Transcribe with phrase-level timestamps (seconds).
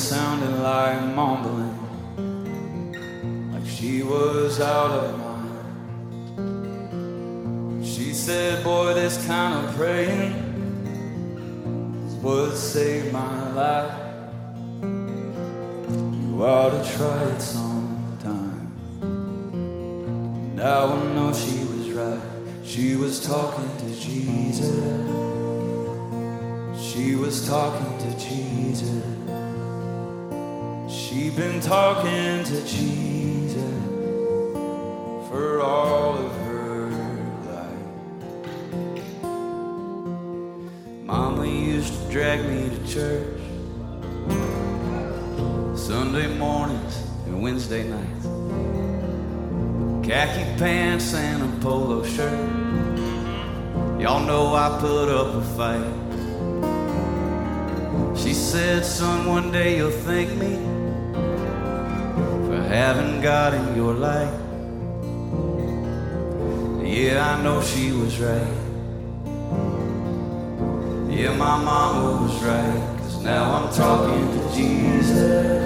[0.00, 1.76] sounded like mumbling,
[3.52, 5.36] like she was out of mind.
[7.86, 10.32] She said, Boy, this kind of praying
[12.06, 13.92] is what saved my life.
[14.82, 18.72] You ought to try it sometime.
[20.56, 22.22] Now I know she was right.
[22.64, 24.74] She was talking to Jesus.
[26.82, 29.19] She was talking to Jesus.
[31.10, 33.64] She been talking to Jesus
[35.28, 36.88] for all of her
[37.50, 39.24] life.
[41.06, 43.40] Mama used to drag me to church
[45.76, 48.26] Sunday mornings and Wednesday nights.
[50.06, 52.48] Khaki pants and a polo shirt.
[54.00, 55.92] Y'all know I put up a fight.
[58.16, 60.79] She said, Son, one day you'll thank me
[62.70, 64.32] for having God in your life.
[66.84, 68.54] Yeah, I know she was right.
[71.10, 72.98] Yeah, my mama was right.
[72.98, 75.58] Cause now I'm talking to Jesus.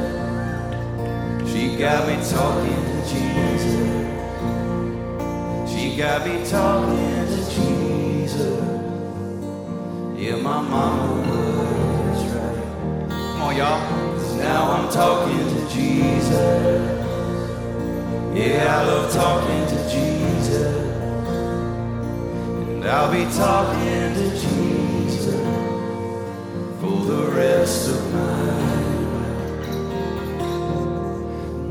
[1.53, 3.91] She got me talking to Jesus.
[5.70, 8.62] She got me talking to Jesus.
[10.16, 11.20] Yeah, my mama
[12.09, 13.10] was right.
[13.10, 13.81] Come on, y'all.
[14.16, 16.94] 'Cause now I'm talking to Jesus.
[18.34, 20.74] Yeah, I love talking to Jesus.
[22.68, 25.40] And I'll be talking to Jesus
[26.80, 28.94] for the rest of my life.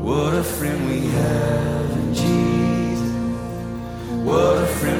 [0.00, 3.12] What a friend we have in Jesus.
[4.24, 4.93] What a friend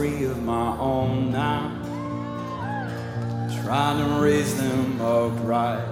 [0.00, 1.68] Three of my own now,
[3.62, 5.86] trying to raise them upright.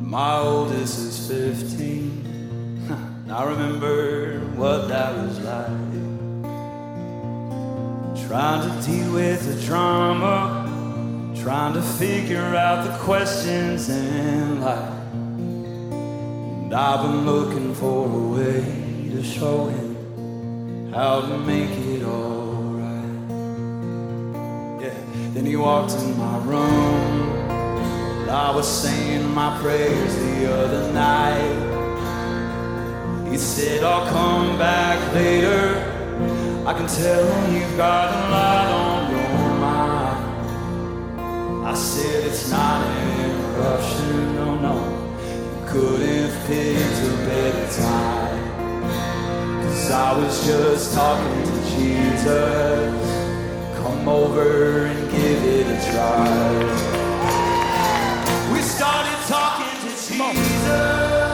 [0.00, 3.26] My oldest is 15.
[3.30, 5.66] I remember what that was like.
[8.26, 10.64] Trying to deal with the drama,
[11.42, 14.88] trying to figure out the questions in life.
[15.12, 18.64] And I've been looking for a way
[19.10, 19.90] to show him
[20.92, 21.89] how to make it
[25.40, 27.32] Then he walked in my room.
[28.28, 31.56] I was saying my prayers the other night.
[33.30, 35.80] He said, I'll come back later.
[36.66, 39.30] I can tell you've got a lot on your
[39.64, 40.18] mind.
[41.66, 44.76] I said, it's not an interruption, no, no.
[45.24, 48.42] You couldn't have picked a better time.
[49.62, 53.09] Cause I was just talking to Jesus.
[54.00, 56.24] Come over and give it a try.
[58.50, 61.29] We started talking to Jesus.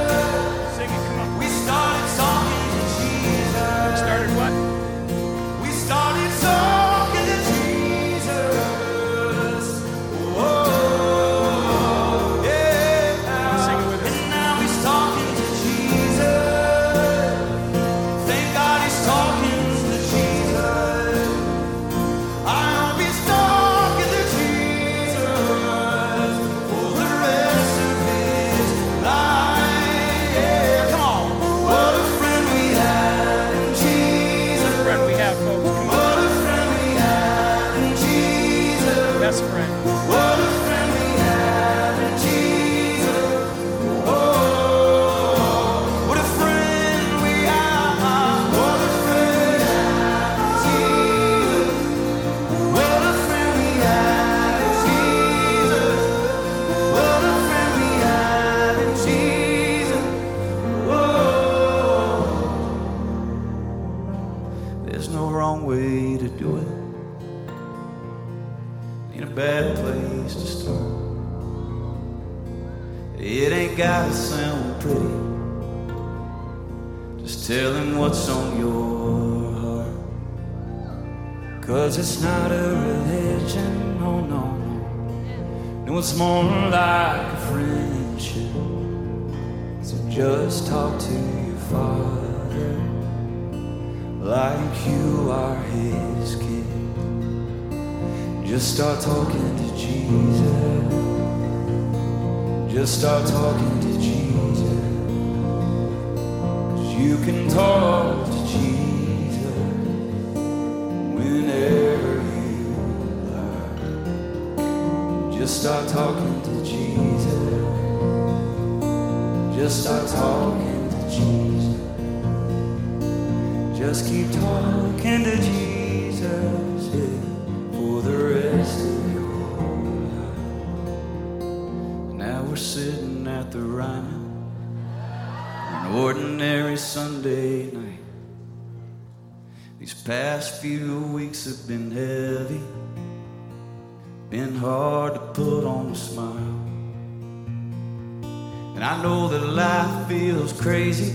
[149.16, 151.14] Know that life feels crazy.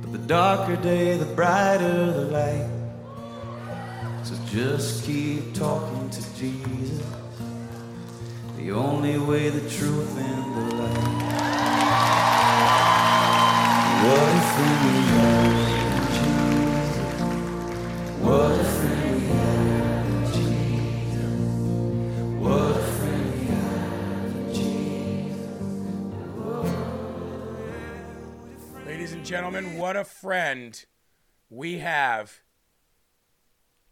[0.00, 2.68] But the darker day, the brighter the light.
[4.24, 7.06] So just keep talking to Jesus.
[8.58, 11.22] The only way, the truth, and the light.
[14.04, 15.53] What friend we have
[29.34, 30.84] gentlemen, what a friend
[31.50, 32.40] we have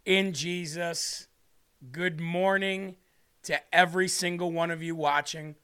[0.05, 1.27] in Jesus.
[1.91, 2.94] Good morning
[3.43, 5.56] to every single one of you watching.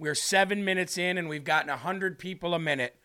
[0.00, 2.96] We're seven minutes in and we've gotten 100 people a minute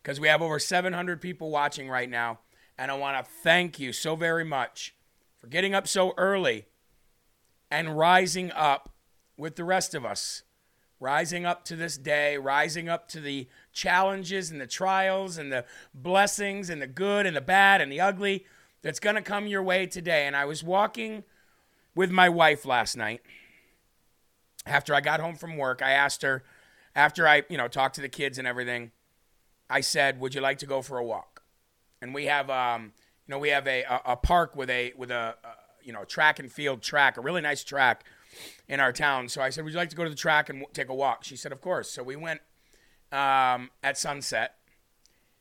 [0.00, 2.38] because we have over 700 people watching right now.
[2.78, 4.94] And I want to thank you so very much
[5.40, 6.66] for getting up so early
[7.68, 8.92] and rising up
[9.36, 10.44] with the rest of us
[11.02, 15.64] rising up to this day, rising up to the challenges and the trials and the
[15.92, 18.46] blessings and the good and the bad and the ugly
[18.82, 20.26] that's going to come your way today.
[20.26, 21.24] And I was walking
[21.96, 23.20] with my wife last night
[24.64, 25.82] after I got home from work.
[25.82, 26.44] I asked her,
[26.94, 28.92] after I, you know, talked to the kids and everything,
[29.68, 31.42] I said, "Would you like to go for a walk?"
[32.00, 32.92] And we have, um,
[33.26, 35.48] you know, we have a, a, a park with a with a, a
[35.82, 38.04] you know track and field track, a really nice track
[38.68, 39.28] in our town.
[39.28, 40.94] So I said, "Would you like to go to the track and w- take a
[40.94, 42.40] walk?" She said, "Of course." So we went
[43.10, 44.56] um, at sunset,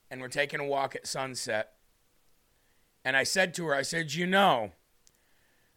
[0.09, 1.73] and we're taking a walk at sunset.
[3.03, 4.71] And I said to her, "I said, you know,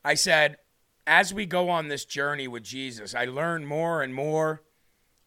[0.04, 0.58] I said,
[1.06, 4.62] as we go on this journey with Jesus, I learn more and more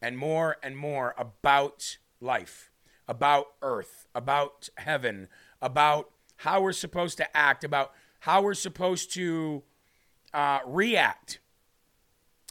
[0.02, 2.72] and more and more about life,
[3.08, 5.28] about earth, about heaven,
[5.62, 7.92] about how we're supposed to act, about
[8.22, 9.64] how we're supposed to
[10.34, 11.40] uh, react,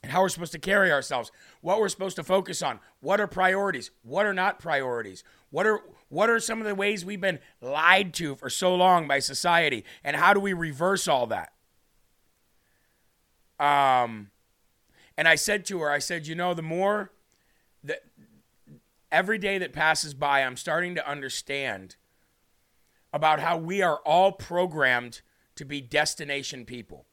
[0.06, 1.32] and how we're supposed to carry ourselves,
[1.62, 5.80] what we're supposed to focus on, what are priorities, what are not priorities, what are
[6.10, 9.84] what are some of the ways we've been lied to for so long by society,
[10.04, 11.52] and how do we reverse all that?
[13.58, 14.30] Um,
[15.16, 17.10] and I said to her, I said, you know, the more
[17.82, 18.04] that
[19.10, 21.96] every day that passes by, I'm starting to understand
[23.12, 25.22] about how we are all programmed
[25.56, 27.06] to be destination people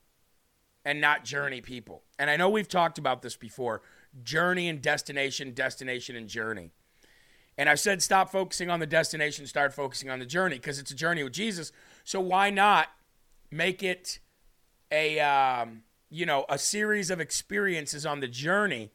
[0.85, 2.03] and not journey people.
[2.19, 3.81] And I know we've talked about this before
[4.23, 6.71] journey and destination, destination and journey.
[7.57, 10.91] And I've said stop focusing on the destination, start focusing on the journey because it's
[10.91, 11.71] a journey with Jesus.
[12.03, 12.89] So why not
[13.51, 14.19] make it
[14.91, 18.91] a um, you know a series of experiences on the journey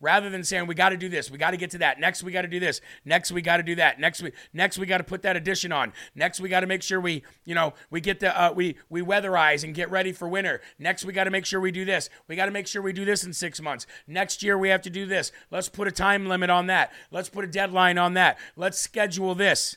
[0.00, 2.22] rather than saying we got to do this we got to get to that next
[2.22, 4.86] we got to do this next we got to do that next we next we
[4.86, 7.72] got to put that addition on next we got to make sure we you know
[7.90, 11.24] we get the uh, we we weatherize and get ready for winter next we got
[11.24, 13.32] to make sure we do this we got to make sure we do this in
[13.32, 16.66] six months next year we have to do this let's put a time limit on
[16.66, 19.76] that let's put a deadline on that let's schedule this.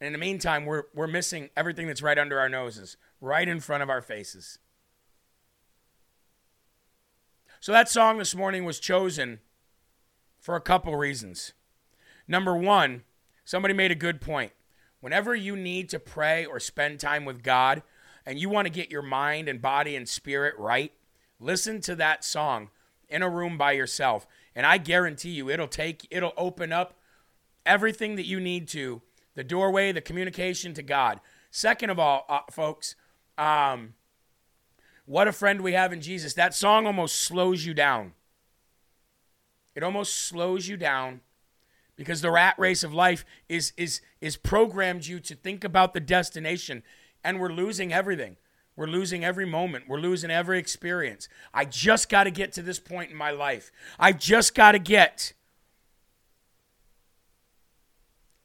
[0.00, 3.60] And in the meantime we're we're missing everything that's right under our noses right in
[3.60, 4.58] front of our faces
[7.64, 9.40] so that song this morning was chosen
[10.38, 11.54] for a couple reasons.
[12.28, 13.04] Number one,
[13.46, 14.52] somebody made a good point.
[15.00, 17.82] Whenever you need to pray or spend time with God
[18.26, 20.92] and you want to get your mind and body and spirit right,
[21.40, 22.68] listen to that song
[23.08, 24.26] in a room by yourself.
[24.54, 26.98] And I guarantee you it'll take it'll open up
[27.64, 29.00] everything that you need to,
[29.36, 31.18] the doorway, the communication to God.
[31.50, 32.94] Second of all, uh, folks,
[33.38, 33.94] um,
[35.06, 36.34] what a friend we have in Jesus.
[36.34, 38.12] That song almost slows you down.
[39.74, 41.20] It almost slows you down
[41.96, 46.00] because the rat race of life is is is programmed you to think about the
[46.00, 46.82] destination
[47.22, 48.36] and we're losing everything.
[48.76, 49.84] We're losing every moment.
[49.88, 51.28] We're losing every experience.
[51.52, 53.70] I just got to get to this point in my life.
[54.00, 55.32] I just got to get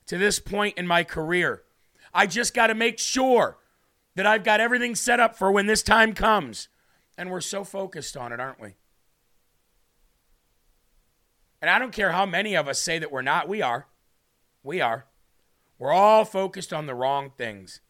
[0.05, 1.63] to this point in my career.
[2.13, 3.57] I just got to make sure
[4.15, 6.67] that I've got everything set up for when this time comes.
[7.17, 8.75] And we're so focused on it, aren't we?
[11.61, 13.87] And I don't care how many of us say that we're not, we are.
[14.63, 15.05] We are.
[15.77, 17.81] We're all focused on the wrong things.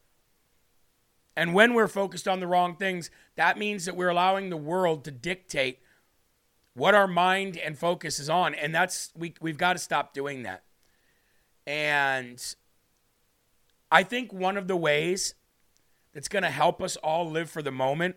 [1.36, 5.04] And when we're focused on the wrong things, that means that we're allowing the world
[5.04, 5.78] to dictate
[6.74, 8.54] what our mind and focus is on.
[8.54, 10.64] And that's, we, we've got to stop doing that.
[11.66, 12.42] And
[13.90, 15.34] I think one of the ways
[16.12, 18.16] that's going to help us all live for the moment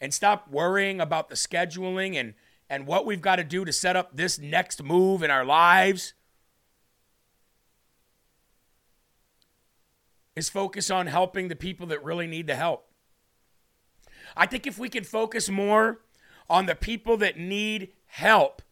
[0.00, 2.34] and stop worrying about the scheduling and,
[2.68, 6.14] and what we've got to do to set up this next move in our lives
[10.34, 12.88] is focus on helping the people that really need the help.
[14.36, 16.00] I think if we can focus more
[16.48, 18.62] on the people that need help,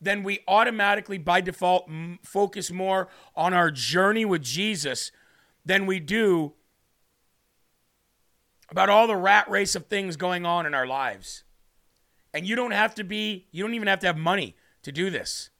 [0.00, 5.12] then we automatically, by default, m- focus more on our journey with Jesus
[5.64, 6.54] than we do
[8.70, 11.44] about all the rat race of things going on in our lives.
[12.32, 15.10] And you don't have to be, you don't even have to have money to do
[15.10, 15.50] this.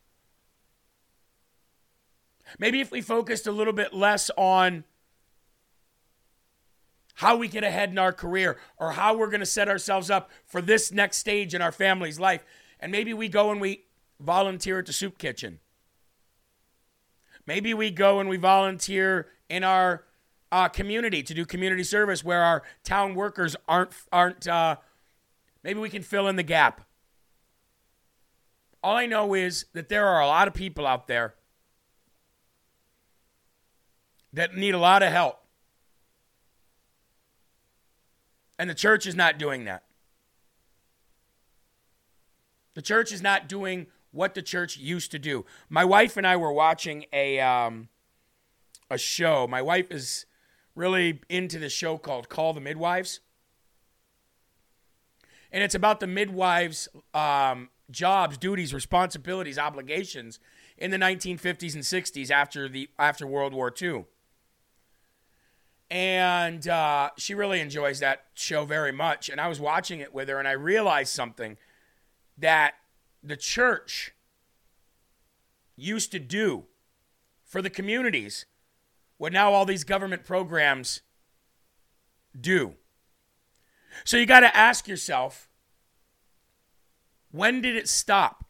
[2.58, 4.84] Maybe if we focused a little bit less on
[7.14, 10.30] how we get ahead in our career or how we're going to set ourselves up
[10.46, 12.44] for this next stage in our family's life.
[12.78, 13.84] And maybe we go and we
[14.18, 15.58] volunteer at the soup kitchen.
[17.46, 20.04] Maybe we go and we volunteer in our
[20.52, 24.46] uh, community to do community service where our town workers aren't aren't.
[24.46, 24.76] Uh,
[25.62, 26.82] maybe we can fill in the gap.
[28.82, 31.34] All I know is that there are a lot of people out there
[34.32, 35.38] that need a lot of help.
[38.58, 39.84] And the church is not doing that.
[42.74, 45.44] The church is not doing what the church used to do.
[45.68, 47.88] My wife and I were watching a um,
[48.90, 49.46] a show.
[49.46, 50.26] My wife is
[50.80, 53.20] really into this show called Call the Midwives,
[55.52, 60.38] and it's about the midwives' um, jobs, duties, responsibilities, obligations
[60.78, 64.06] in the 1950s and 60s after the after World War II
[65.90, 69.28] and uh, she really enjoys that show very much.
[69.28, 71.56] And I was watching it with her, and I realized something
[72.38, 72.74] that
[73.22, 74.14] the church
[75.76, 76.66] used to do
[77.44, 78.46] for the communities
[79.20, 81.02] what now all these government programs
[82.40, 82.72] do.
[84.02, 85.50] So you got to ask yourself
[87.30, 88.46] when did it stop?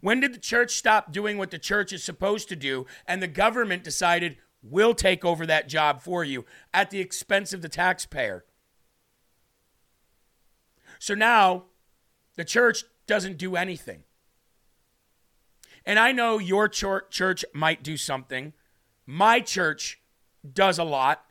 [0.00, 3.28] When did the church stop doing what the church is supposed to do and the
[3.28, 8.44] government decided we'll take over that job for you at the expense of the taxpayer?
[10.98, 11.66] So now
[12.34, 14.02] the church doesn't do anything.
[15.90, 18.52] And I know your church might do something.
[19.06, 20.00] My church
[20.54, 21.24] does a lot.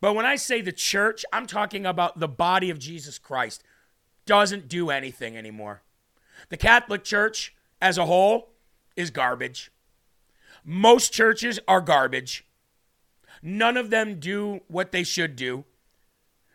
[0.00, 3.62] But when I say the church, I'm talking about the body of Jesus Christ
[4.26, 5.82] doesn't do anything anymore.
[6.48, 8.54] The Catholic Church as a whole
[8.96, 9.70] is garbage.
[10.64, 12.44] Most churches are garbage.
[13.40, 15.64] None of them do what they should do.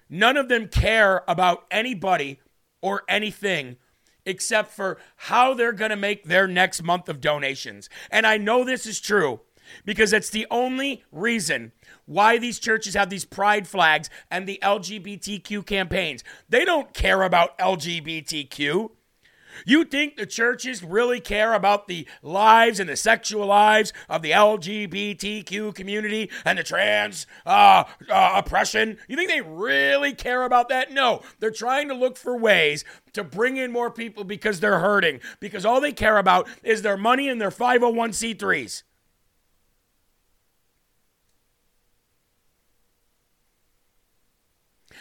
[0.10, 2.42] None of them care about anybody
[2.82, 3.78] or anything
[4.26, 7.90] except for how they're going to make their next month of donations.
[8.10, 9.42] And I know this is true
[9.86, 11.72] because it's the only reason
[12.06, 16.24] why these churches have these pride flags and the LGBTQ campaigns.
[16.50, 18.92] They don't care about LGBTQ.
[19.66, 24.32] You think the churches really care about the lives and the sexual lives of the
[24.32, 28.98] LGBTQ community and the trans uh, uh, oppression?
[29.08, 30.92] You think they really care about that?
[30.92, 31.22] No.
[31.40, 32.84] They're trying to look for ways
[33.14, 36.98] to bring in more people because they're hurting, because all they care about is their
[36.98, 38.84] money and their 501c3s.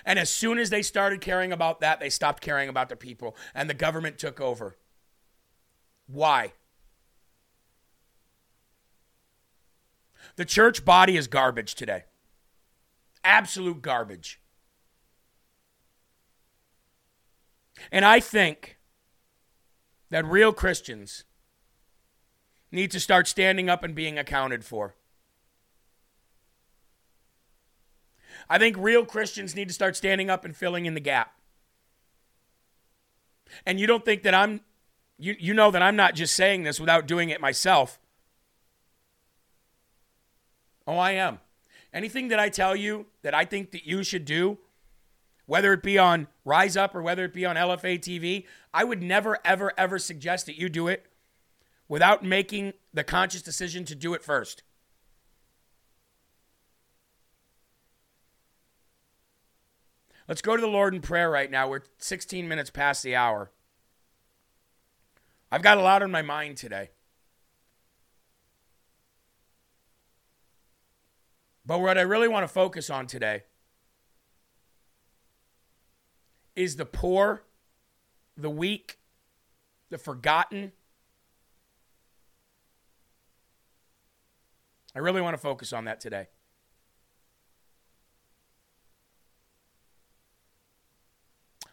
[0.04, 3.36] And as soon as they started caring about that, they stopped caring about the people,
[3.54, 4.76] and the government took over.
[6.06, 6.52] Why?
[10.36, 12.04] The church body is garbage today.
[13.24, 14.40] Absolute garbage.
[17.90, 18.78] And I think
[20.10, 21.24] that real Christians
[22.70, 24.94] need to start standing up and being accounted for.
[28.52, 31.32] I think real Christians need to start standing up and filling in the gap.
[33.64, 34.60] And you don't think that I'm,
[35.18, 37.98] you, you know that I'm not just saying this without doing it myself.
[40.86, 41.38] Oh, I am.
[41.94, 44.58] Anything that I tell you that I think that you should do,
[45.46, 48.44] whether it be on Rise Up or whether it be on LFA TV,
[48.74, 51.06] I would never, ever, ever suggest that you do it
[51.88, 54.62] without making the conscious decision to do it first.
[60.28, 61.68] Let's go to the Lord in prayer right now.
[61.68, 63.50] We're 16 minutes past the hour.
[65.50, 66.90] I've got a lot on my mind today.
[71.64, 73.42] But what I really want to focus on today
[76.56, 77.44] is the poor,
[78.36, 78.98] the weak,
[79.90, 80.72] the forgotten.
[84.94, 86.28] I really want to focus on that today.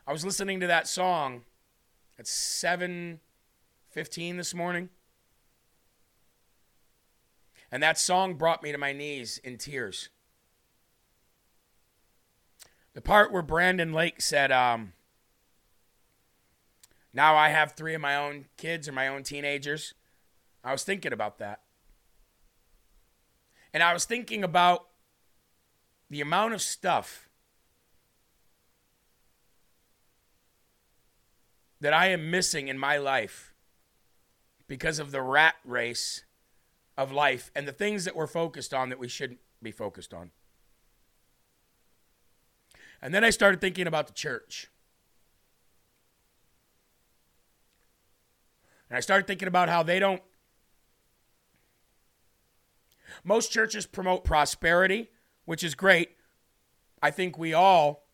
[0.09, 1.43] I was listening to that song
[2.17, 4.89] at 7:15 this morning.
[7.71, 10.09] And that song brought me to my knees in tears.
[12.93, 14.93] The part where Brandon Lake said, um,
[17.13, 19.93] Now I have three of my own kids or my own teenagers.
[20.63, 21.61] I was thinking about that.
[23.71, 24.87] And I was thinking about
[26.09, 27.28] the amount of stuff
[31.81, 33.53] that I am missing in my life
[34.67, 36.23] because of the rat race
[36.97, 40.31] of life and the things that we're focused on that we shouldn't be focused on.
[43.01, 44.69] And then I started thinking about the church.
[48.89, 50.21] And I started thinking about how they don't.
[53.23, 55.09] Most churches promote prosperity,
[55.45, 56.17] which is great.
[57.01, 58.08] I think we all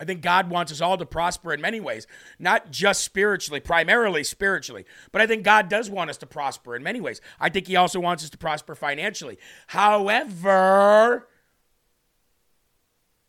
[0.00, 2.06] I think God wants us all to prosper in many ways,
[2.38, 6.82] not just spiritually, primarily spiritually, but I think God does want us to prosper in
[6.82, 7.20] many ways.
[7.38, 9.38] I think He also wants us to prosper financially.
[9.68, 11.28] However,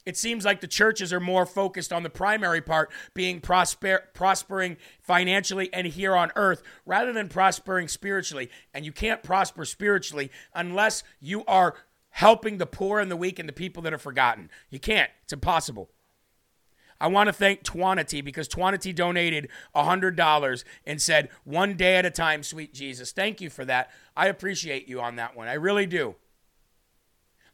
[0.06, 4.78] it seems like the churches are more focused on the primary part being prosper, prospering
[5.02, 8.50] financially and here on earth rather than prospering spiritually.
[8.74, 11.76] And you can't prosper spiritually unless you are
[12.12, 14.50] helping the poor and the weak and the people that are forgotten.
[14.70, 15.90] You can't, it's impossible.
[17.00, 22.12] I want to thank Twanity because Twanity donated $100 and said, one day at a
[22.12, 23.12] time, sweet Jesus.
[23.12, 23.92] Thank you for that.
[24.16, 25.48] I appreciate you on that one.
[25.48, 26.16] I really do.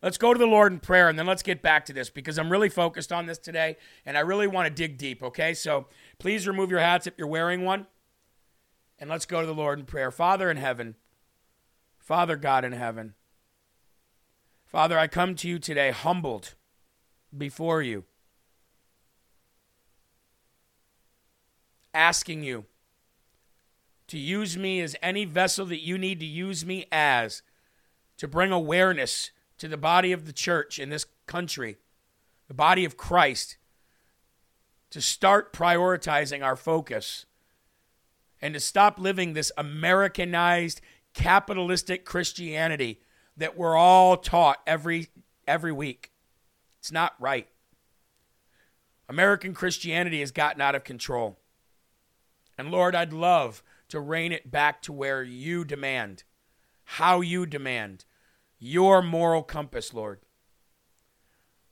[0.04, 2.40] Let's go to the Lord in prayer and then let's get back to this because
[2.40, 5.54] I'm really focused on this today and I really want to dig deep, okay?
[5.54, 7.86] So please remove your hats if you're wearing one
[8.98, 10.12] and let's go to the Lord in prayer.
[10.12, 10.96] Father in heaven,
[12.00, 13.14] Father God in heaven,
[14.66, 16.56] Father, I come to you today humbled
[17.36, 18.06] before you.
[21.94, 22.66] Asking you
[24.08, 27.42] to use me as any vessel that you need to use me as
[28.18, 31.78] to bring awareness to the body of the church in this country,
[32.48, 33.58] the body of Christ,
[34.90, 37.26] to start prioritizing our focus
[38.42, 40.82] and to stop living this Americanized,
[41.14, 43.00] capitalistic Christianity
[43.38, 45.08] that we're all taught every
[45.48, 46.12] every week.
[46.80, 47.48] It's not right.
[49.08, 51.38] American Christianity has gotten out of control.
[52.62, 56.26] And Lord, I'd love to rein it back to where you demand,
[56.84, 58.06] how you demand,
[58.60, 60.20] your moral compass, Lord.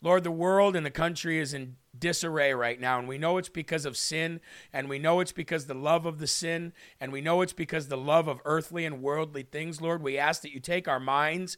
[0.02, 3.50] Lord, the world and the country is in disarray right now, and we know it's
[3.50, 4.42] because of sin,
[4.74, 7.88] and we know it's because the love of the sin, and we know it's because
[7.88, 10.02] the love of earthly and worldly things, Lord.
[10.02, 11.56] We ask that you take our minds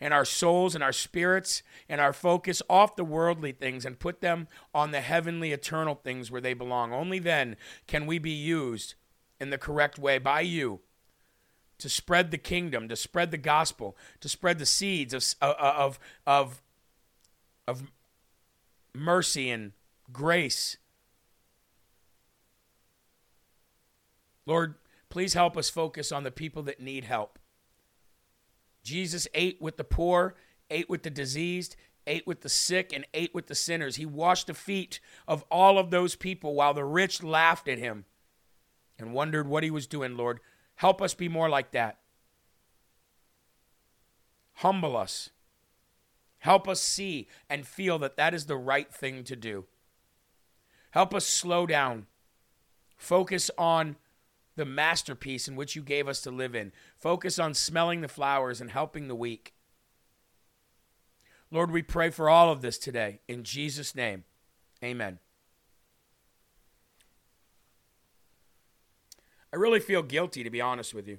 [0.00, 4.20] and our souls and our spirits and our focus off the worldly things and put
[4.20, 6.92] them on the heavenly, eternal things where they belong.
[6.92, 7.56] Only then
[7.86, 8.94] can we be used
[9.40, 10.80] in the correct way by you
[11.78, 15.74] to spread the kingdom, to spread the gospel, to spread the seeds of, uh, uh,
[15.76, 16.62] of, of,
[17.66, 17.82] of
[18.94, 19.72] mercy and
[20.12, 20.76] grace.
[24.44, 24.74] Lord,
[25.08, 27.38] please help us focus on the people that need help.
[28.82, 30.36] Jesus ate with the poor,
[30.70, 33.96] ate with the diseased, ate with the sick, and ate with the sinners.
[33.96, 38.06] He washed the feet of all of those people while the rich laughed at him
[38.98, 40.40] and wondered what he was doing, Lord.
[40.76, 41.98] Help us be more like that.
[44.54, 45.30] Humble us.
[46.38, 49.64] Help us see and feel that that is the right thing to do.
[50.92, 52.06] Help us slow down.
[52.96, 53.96] Focus on
[54.58, 56.72] the masterpiece in which you gave us to live in.
[56.96, 59.54] Focus on smelling the flowers and helping the weak.
[61.50, 63.20] Lord, we pray for all of this today.
[63.28, 64.24] In Jesus' name,
[64.82, 65.20] amen.
[69.52, 71.18] I really feel guilty, to be honest with you.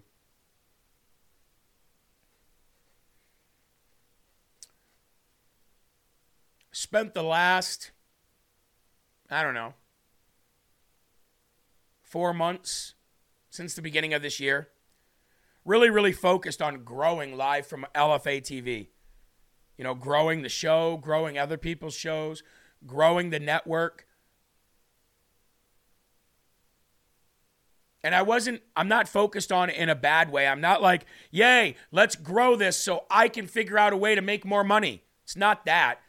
[6.71, 7.91] Spent the last,
[9.31, 9.73] I don't know,
[12.03, 12.95] four months
[13.49, 14.69] since the beginning of this year.
[15.65, 18.87] Really, really focused on growing live from LFA TV.
[19.77, 22.43] You know, growing the show, growing other people's shows,
[22.85, 24.05] growing the network.
[28.03, 30.47] And I wasn't, I'm not focused on it in a bad way.
[30.47, 34.21] I'm not like, yay, let's grow this so I can figure out a way to
[34.21, 35.03] make more money.
[35.23, 35.99] It's not that.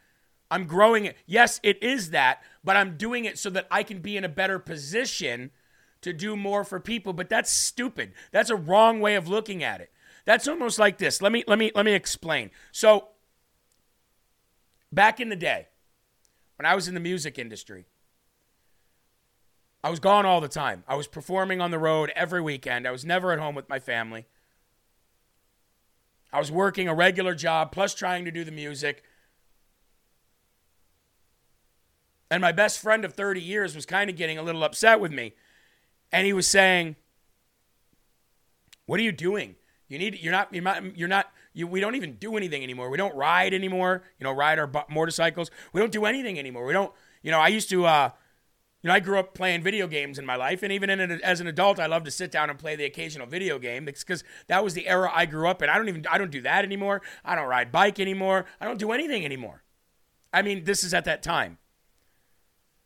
[0.50, 1.16] I'm growing it.
[1.26, 4.28] Yes, it is that, but I'm doing it so that I can be in a
[4.28, 5.50] better position
[6.02, 7.12] to do more for people.
[7.12, 8.12] But that's stupid.
[8.32, 9.90] That's a wrong way of looking at it.
[10.24, 11.22] That's almost like this.
[11.22, 12.50] Let me let me let me explain.
[12.72, 13.08] So
[14.92, 15.68] back in the day,
[16.56, 17.86] when I was in the music industry,
[19.82, 20.84] I was gone all the time.
[20.86, 22.86] I was performing on the road every weekend.
[22.86, 24.26] I was never at home with my family.
[26.32, 29.02] I was working a regular job plus trying to do the music.
[32.30, 35.12] And my best friend of 30 years was kind of getting a little upset with
[35.12, 35.32] me.
[36.12, 36.96] And he was saying,
[38.86, 39.56] "What are you doing?
[39.88, 42.90] You need you're not you're not you're not you, we don't even do anything anymore.
[42.90, 44.04] We don't ride anymore.
[44.18, 45.50] You know, ride our motorcycles.
[45.72, 46.64] We don't do anything anymore.
[46.64, 46.92] We don't.
[47.22, 47.86] You know, I used to.
[47.86, 48.10] Uh,
[48.82, 50.88] you know, I grew up playing video games in my life, and even
[51.22, 54.24] as an adult, I love to sit down and play the occasional video game because
[54.46, 55.68] that was the era I grew up in.
[55.68, 57.02] I don't even I don't do that anymore.
[57.22, 58.46] I don't ride bike anymore.
[58.58, 59.64] I don't do anything anymore.
[60.32, 61.58] I mean, this is at that time.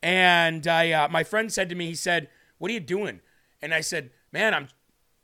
[0.03, 3.21] And I, uh, my friend said to me, he said, "What are you doing?"
[3.63, 4.69] And I said, "Man, I'm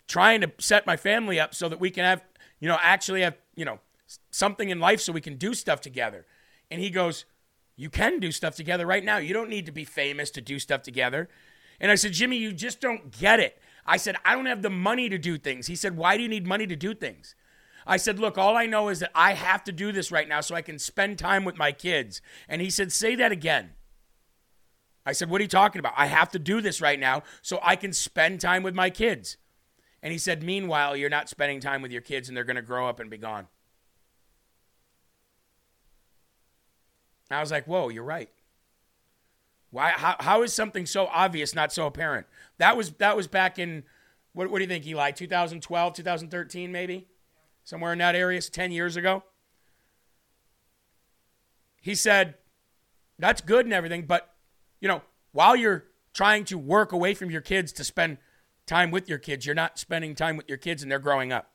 [0.09, 2.23] trying to set my family up so that we can have
[2.61, 3.81] you know, actually have, you know,
[4.31, 6.27] something in life so we can do stuff together.
[6.71, 7.25] And he goes,
[7.77, 9.17] You can do stuff together right now.
[9.17, 11.29] You don't need to be famous to do stuff together.
[11.81, 13.61] And I said, Jimmy, you just don't get it.
[13.87, 15.67] I said, I don't have the money to do things.
[15.67, 17.35] He said, Why do you need money to do things?
[17.87, 20.43] I said, Look, all I know is that I have to do this right now
[20.43, 22.21] so I can spend time with my kids.
[22.49, 23.71] And he said, Say that again.
[25.07, 25.95] I said, What are you talking about?
[25.97, 29.37] I have to do this right now so I can spend time with my kids.
[30.03, 32.63] And he said, Meanwhile, you're not spending time with your kids and they're going to
[32.63, 33.49] grow up and be gone.
[37.31, 38.31] I was like, Whoa, you're right.
[39.71, 42.27] Why, how, how is something so obvious not so apparent?
[42.59, 43.85] That was, that was back in,
[44.33, 45.13] what, what do you think, Eli?
[45.13, 47.07] 2012, 2013, maybe?
[47.63, 49.23] Somewhere in that area, 10 years ago.
[51.81, 52.35] He said,
[53.19, 54.30] That's good and everything, but,
[54.81, 58.19] you know, while you're trying to work away from your kids to spend
[58.71, 59.45] time with your kids.
[59.45, 61.51] You're not spending time with your kids and they're growing up.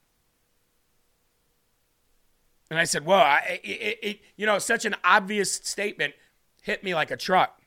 [2.70, 6.14] And I said, well, I, it, it, you know, such an obvious statement
[6.62, 7.62] hit me like a truck.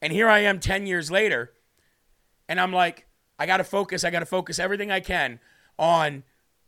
[0.00, 1.52] And here I am 10 years later,
[2.48, 3.06] and I'm like,
[3.38, 4.04] I got to focus.
[4.04, 5.38] I got to focus everything I can
[5.78, 6.22] on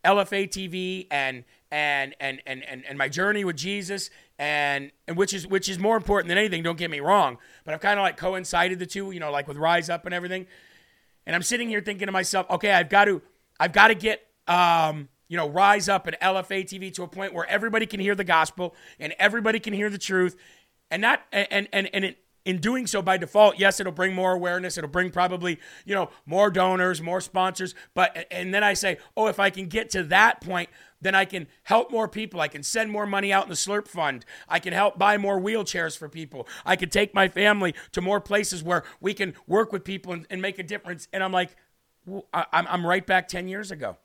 [0.05, 5.33] LFA TV and and and and and, and my journey with Jesus and and which
[5.33, 6.63] is which is more important than anything.
[6.63, 9.49] Don't get me wrong, but I've kind of like coincided the two, you know, like
[9.49, 10.47] with Rise Up and everything.
[11.27, 13.23] And I'm sitting here thinking to myself, okay, I've got to,
[13.61, 17.33] I've got to get, um, you know, rise up and LFA TV to a point
[17.33, 20.37] where everybody can hear the gospel and everybody can hear the truth,
[20.91, 24.33] and not, and and and it, in doing so by default, yes, it'll bring more
[24.33, 24.77] awareness.
[24.77, 27.75] It'll bring probably, you know, more donors, more sponsors.
[27.95, 30.69] But, and then I say, oh, if I can get to that point,
[31.01, 32.41] then I can help more people.
[32.41, 34.25] I can send more money out in the Slurp Fund.
[34.49, 36.49] I can help buy more wheelchairs for people.
[36.65, 40.27] I can take my family to more places where we can work with people and,
[40.31, 41.09] and make a difference.
[41.13, 41.57] And I'm like,
[42.33, 43.99] I'm right back 10 years ago.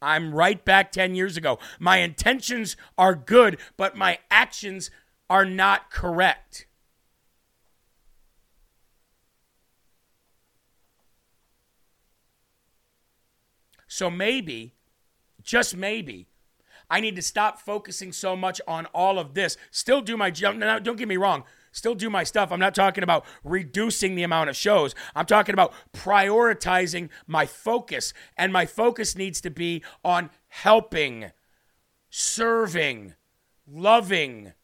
[0.00, 1.58] I'm right back 10 years ago.
[1.80, 4.90] My intentions are good, but my actions
[5.30, 6.66] are not correct.
[13.94, 14.74] So maybe
[15.40, 16.26] just maybe,
[16.90, 19.56] I need to stop focusing so much on all of this.
[19.70, 20.58] Still do my jump.
[20.58, 21.44] Now, don't get me wrong.
[21.70, 22.50] Still do my stuff.
[22.50, 24.96] I'm not talking about reducing the amount of shows.
[25.14, 28.12] I'm talking about prioritizing my focus.
[28.36, 31.30] And my focus needs to be on helping,
[32.10, 33.14] serving,
[33.64, 34.54] loving,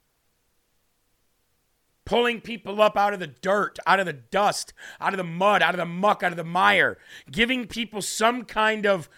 [2.10, 5.62] pulling people up out of the dirt, out of the dust, out of the mud,
[5.62, 6.98] out of the muck, out of the mire,
[7.30, 9.08] giving people some kind of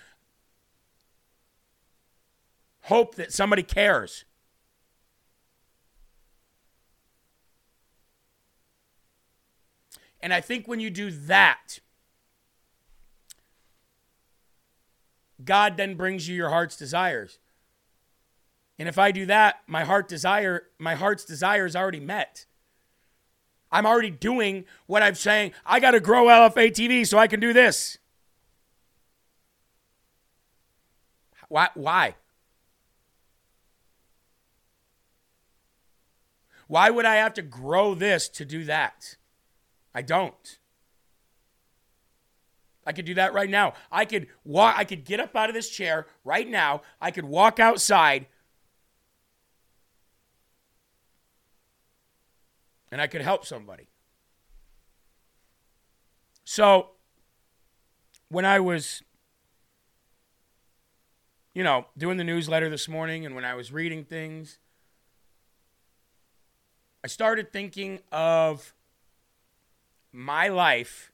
[2.83, 4.27] hope that somebody cares.
[10.21, 11.79] And I think when you do that,
[15.43, 17.39] God then brings you your heart's desires.
[18.79, 22.45] And if I do that, my heart desire, my heart's desire is already met.
[23.73, 25.53] I'm already doing what I'm saying.
[25.65, 27.99] I got to grow LFA TV so I can do this.
[31.49, 31.71] Why?
[31.75, 32.15] Why?
[36.69, 39.17] Why would I have to grow this to do that?
[39.95, 40.59] I don't.
[42.87, 43.75] I could do that right now.
[43.91, 46.83] I could walk I could get up out of this chair right now.
[47.01, 48.27] I could walk outside
[52.93, 53.89] and I could help somebody.
[56.45, 56.91] So
[58.29, 59.03] when I was,
[61.55, 64.59] you know, doing the newsletter this morning and when I was reading things,
[67.03, 68.75] I started thinking of
[70.13, 71.11] my life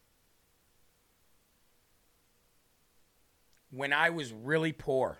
[3.70, 5.18] when I was really poor.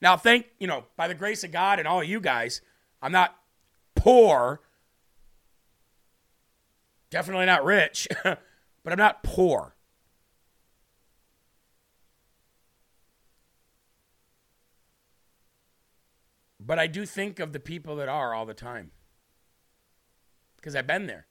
[0.00, 2.60] Now, thank, you know, by the grace of God and all you guys,
[3.02, 3.36] I'm not
[3.96, 4.60] poor.
[7.14, 8.38] Definitely not rich, but
[8.86, 9.76] I'm not poor.
[16.58, 18.90] But I do think of the people that are all the time
[20.56, 21.28] because I've been there.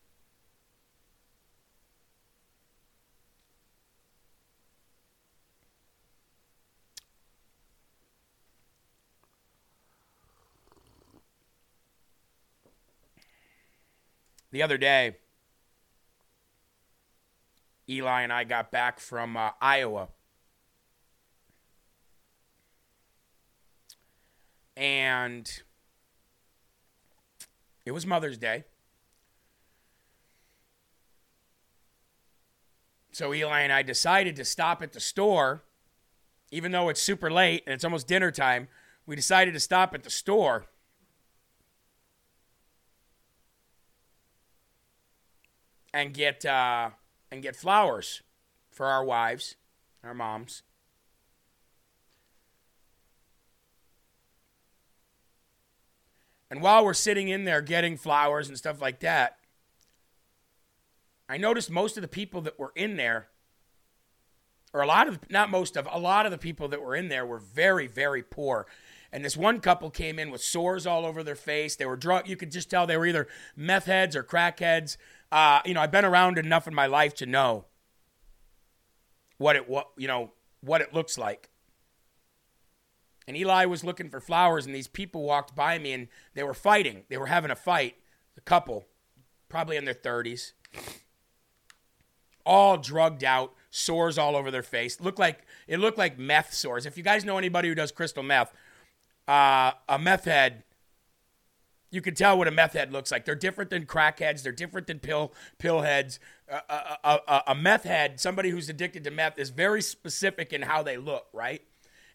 [14.51, 15.17] The other day,
[17.89, 20.07] Eli and I got back from uh, Iowa.
[24.75, 25.61] And
[27.85, 28.63] it was Mother's Day.
[33.11, 35.63] So Eli and I decided to stop at the store,
[36.51, 38.67] even though it's super late and it's almost dinner time.
[39.05, 40.65] We decided to stop at the store
[45.93, 46.89] and get uh,
[47.33, 48.21] and get flowers
[48.69, 49.55] for our wives,
[50.03, 50.61] our moms.
[56.51, 59.39] And while we're sitting in there getting flowers and stuff like that,
[61.27, 63.29] I noticed most of the people that were in there,
[64.71, 67.07] or a lot of, not most of, a lot of the people that were in
[67.07, 68.67] there were very, very poor.
[69.11, 71.75] And this one couple came in with sores all over their face.
[71.75, 72.27] They were drunk.
[72.27, 74.99] You could just tell they were either meth heads or crack heads.
[75.33, 77.65] Uh, you know, I've been around enough in my life to know
[79.39, 81.49] what it what you know what it looks like.
[83.27, 86.53] And Eli was looking for flowers, and these people walked by me, and they were
[86.53, 87.05] fighting.
[87.09, 87.95] They were having a fight.
[88.37, 88.85] A couple,
[89.49, 90.53] probably in their thirties,
[92.45, 95.01] all drugged out, sores all over their face.
[95.01, 96.85] Looked like it looked like meth sores.
[96.85, 98.53] If you guys know anybody who does crystal meth,
[99.27, 100.63] uh, a meth head
[101.93, 103.23] you can tell what a meth head looks like.
[103.23, 104.41] They're different than crackheads.
[104.41, 106.19] They're different than pill pill heads.
[106.49, 110.81] A, a, a, meth head, somebody who's addicted to meth, is very specific in how
[110.81, 111.27] they look.
[111.33, 111.61] Right?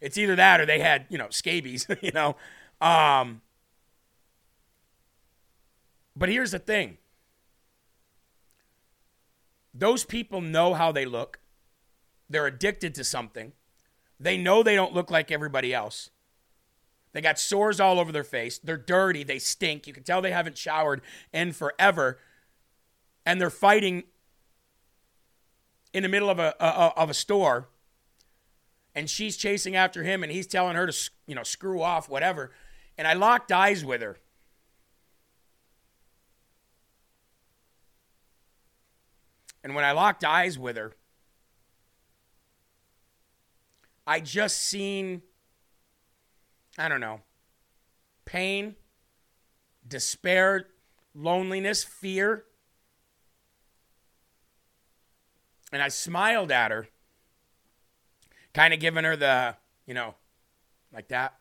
[0.01, 1.87] It's either that or they had you know scabies.
[2.03, 2.35] you know.
[2.81, 3.41] Um,
[6.17, 6.99] but here's the thing.
[9.73, 11.39] Those people know how they look.
[12.29, 13.53] They're addicted to something.
[14.19, 16.11] They know they don't look like everybody else.
[17.19, 18.61] They got sores all over their face.
[18.61, 19.25] They're dirty.
[19.25, 19.89] They stink.
[19.89, 21.01] You can tell they haven't showered
[21.33, 22.21] in forever.
[23.27, 24.05] And they're fighting
[25.93, 27.71] in the middle of a, a, of a store.
[28.95, 32.53] And she's chasing after him and he's telling her to, you know, screw off, whatever.
[32.97, 34.19] And I locked eyes with her.
[39.65, 40.93] And when I locked eyes with her,
[44.07, 45.23] I just seen
[46.79, 47.21] I don't know,
[48.25, 48.77] pain,
[49.87, 50.69] despair,
[51.13, 52.45] loneliness, fear.
[55.73, 56.89] And I smiled at her,
[58.55, 60.15] kind of giving her the, you know,
[60.93, 61.35] like that.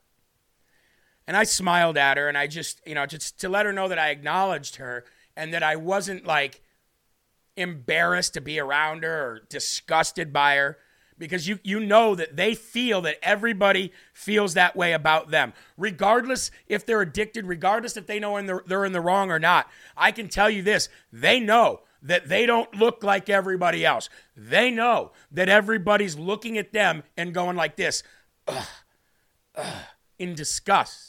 [1.28, 3.88] And I smiled at her and I just, you know, just to let her know
[3.88, 6.62] that I acknowledged her and that I wasn't like
[7.56, 10.78] embarrassed to be around her or disgusted by her
[11.18, 15.54] because you you know that they feel that everybody feels that way about them.
[15.78, 19.68] Regardless if they're addicted regardless if they know they're, they're in the wrong or not
[19.96, 24.10] i can tell you this they know that they don't look like everybody else.
[24.36, 28.04] They know that everybody's looking at them and going like this
[28.48, 28.68] ugh,
[29.56, 29.84] ugh,
[30.20, 31.07] in disgust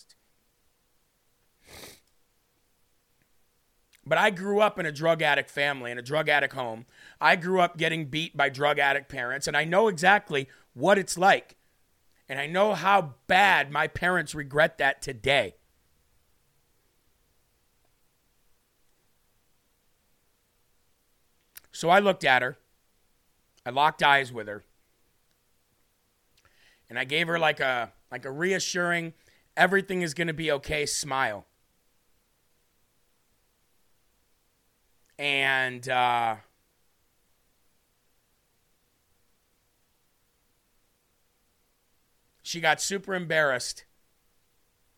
[4.09, 6.87] But I grew up in a drug addict family, in a drug addict home.
[7.21, 11.18] I grew up getting beat by drug addict parents, and I know exactly what it's
[11.18, 11.57] like.
[12.27, 15.57] And I know how bad my parents regret that today.
[21.71, 22.59] So I looked at her.
[23.64, 24.64] I locked eyes with her.
[26.88, 29.12] And I gave her like a like a reassuring
[29.57, 31.47] everything is going to be okay smile.
[35.18, 36.37] And uh,
[42.42, 43.85] she got super embarrassed,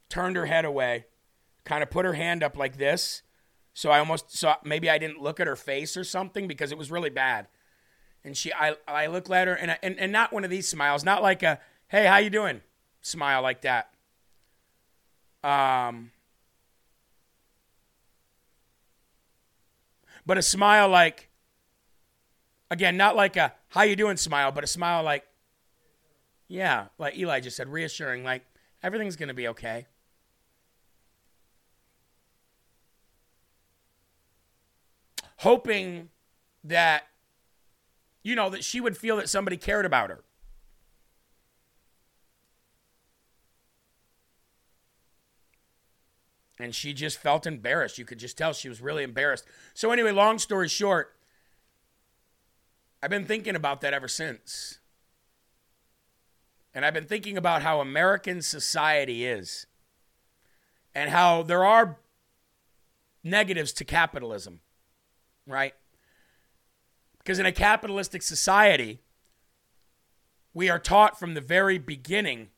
[0.08, 1.06] turned her head away,
[1.64, 3.22] kind of put her hand up like this,
[3.72, 6.78] So I almost saw maybe I didn't look at her face or something because it
[6.78, 7.48] was really bad.
[8.24, 10.68] And she I I looked at her and I, and, and not one of these
[10.68, 12.60] smiles, not like a hey, how you doing?
[13.02, 13.90] smile like that.
[15.42, 16.12] Um
[20.30, 21.28] but a smile like
[22.70, 25.26] again, not like a how you doing smile, but a smile like
[26.46, 28.44] yeah, like Eli just said, reassuring, like
[28.80, 29.88] everything's going to be okay.
[35.38, 36.10] Hoping
[36.62, 37.08] that,
[38.22, 40.22] you know, that she would feel that somebody cared about her.
[46.60, 47.98] And she just felt embarrassed.
[47.98, 49.44] You could just tell she was really embarrassed.
[49.74, 51.14] So, anyway, long story short,
[53.02, 54.78] I've been thinking about that ever since.
[56.74, 59.66] And I've been thinking about how American society is
[60.94, 61.98] and how there are
[63.24, 64.60] negatives to capitalism,
[65.46, 65.74] right?
[67.18, 69.00] Because in a capitalistic society,
[70.54, 72.48] we are taught from the very beginning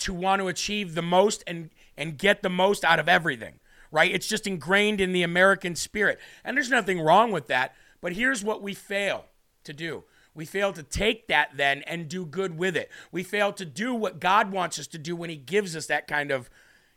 [0.00, 3.60] to want to achieve the most and, and get the most out of everything,
[3.90, 4.12] right?
[4.12, 6.18] It's just ingrained in the American spirit.
[6.44, 7.74] And there's nothing wrong with that.
[8.00, 9.26] But here's what we fail
[9.64, 10.04] to do.
[10.34, 12.90] We fail to take that then and do good with it.
[13.10, 16.06] We fail to do what God wants us to do when He gives us that
[16.06, 16.48] kind of,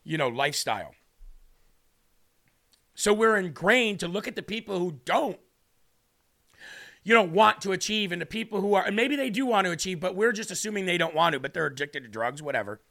[0.03, 0.93] you know, lifestyle.
[2.95, 5.39] So we're ingrained to look at the people who don't,
[7.03, 9.65] you know, want to achieve and the people who are, and maybe they do want
[9.65, 12.41] to achieve, but we're just assuming they don't want to, but they're addicted to drugs,
[12.41, 12.81] whatever.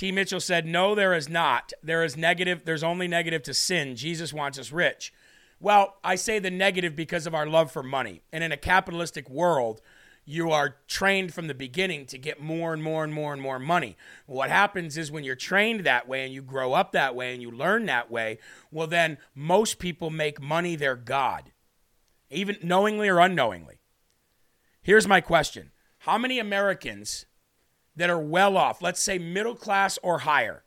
[0.00, 0.10] T.
[0.12, 1.74] Mitchell said, No, there is not.
[1.82, 2.62] There is negative.
[2.64, 3.96] There's only negative to sin.
[3.96, 5.12] Jesus wants us rich.
[5.60, 8.22] Well, I say the negative because of our love for money.
[8.32, 9.82] And in a capitalistic world,
[10.24, 13.58] you are trained from the beginning to get more and more and more and more
[13.58, 13.98] money.
[14.24, 17.42] What happens is when you're trained that way and you grow up that way and
[17.42, 18.38] you learn that way,
[18.70, 21.52] well, then most people make money their God,
[22.30, 23.80] even knowingly or unknowingly.
[24.80, 27.26] Here's my question How many Americans
[28.00, 30.64] that are well off, let's say middle class or higher.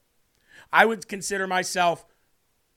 [0.71, 2.05] I would consider myself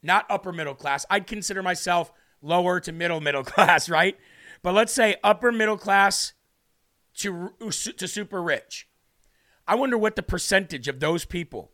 [0.02, 1.04] not upper middle class.
[1.10, 4.16] I'd consider myself lower to middle middle class, right?
[4.62, 6.32] But let's say upper middle class
[7.16, 8.88] to uh, to super rich.
[9.68, 11.72] I wonder what the percentage of those people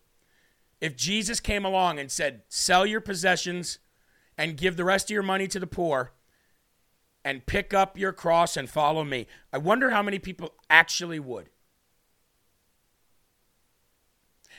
[0.80, 3.78] if Jesus came along and said, "Sell your possessions
[4.36, 6.12] and give the rest of your money to the poor."
[7.24, 9.28] And pick up your cross and follow me.
[9.52, 11.50] I wonder how many people actually would.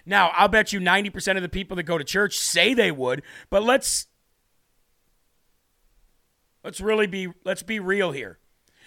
[0.06, 3.24] Now, I'll bet you 90% of the people that go to church say they would,
[3.50, 4.08] but let's
[6.64, 8.40] let's really be let's be real here.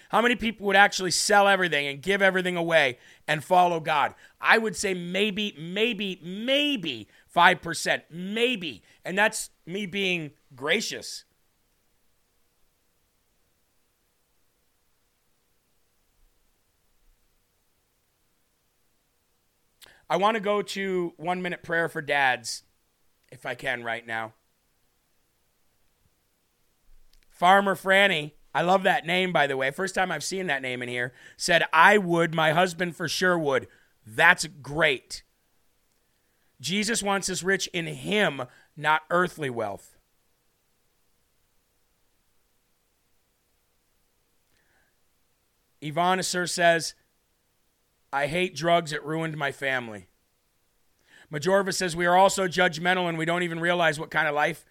[0.09, 2.97] How many people would actually sell everything and give everything away
[3.27, 4.15] and follow God?
[4.39, 8.83] I would say maybe maybe maybe 5%, maybe.
[9.03, 11.25] And that's me being gracious.
[20.09, 22.63] I want to go to one minute prayer for dads,
[23.29, 24.33] if I can right now.
[27.29, 29.69] Farmer Franny, I love that name, by the way.
[29.69, 33.37] First time I've seen that name in here, said, I would, my husband for sure
[33.37, 33.67] would.
[34.05, 35.23] That's great.
[36.59, 38.43] Jesus wants us rich in Him,
[38.75, 39.97] not earthly wealth.
[45.81, 46.95] Yvonne Sir says,
[48.11, 48.93] I hate drugs.
[48.93, 50.07] It ruined my family.
[51.31, 54.65] Majorva says we are also judgmental and we don't even realize what kind of life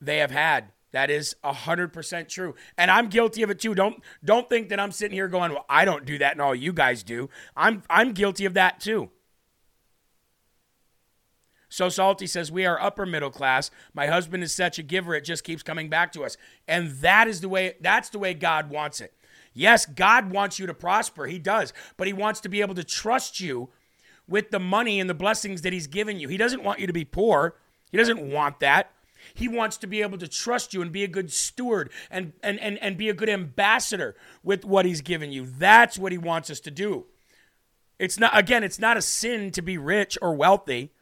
[0.00, 0.72] they have had.
[0.92, 2.54] That is 100% true.
[2.76, 3.74] And I'm guilty of it too.
[3.74, 6.54] Don't don't think that I'm sitting here going, "Well, I don't do that and all
[6.54, 9.10] you guys do." I'm I'm guilty of that too.
[11.68, 13.70] So Salty says, We are upper middle class.
[13.92, 16.36] My husband is such a giver, it just keeps coming back to us.
[16.66, 19.14] And that is the way that's the way God wants it.
[19.54, 21.26] Yes, God wants you to prosper.
[21.26, 21.72] He does.
[21.96, 23.68] But He wants to be able to trust you
[24.28, 26.28] with the money and the blessings that He's given you.
[26.28, 27.56] He doesn't want you to be poor.
[27.90, 28.92] He doesn't want that.
[29.34, 32.58] He wants to be able to trust you and be a good steward and, and,
[32.60, 35.46] and, and be a good ambassador with what He's given you.
[35.46, 37.06] That's what He wants us to do.
[37.98, 40.92] It's not, again, it's not a sin to be rich or wealthy.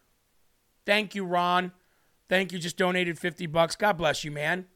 [0.86, 1.72] Thank you, Ron.
[2.28, 2.59] Thank you.
[2.59, 3.76] Just donated 50 bucks.
[3.76, 4.66] God bless you, man.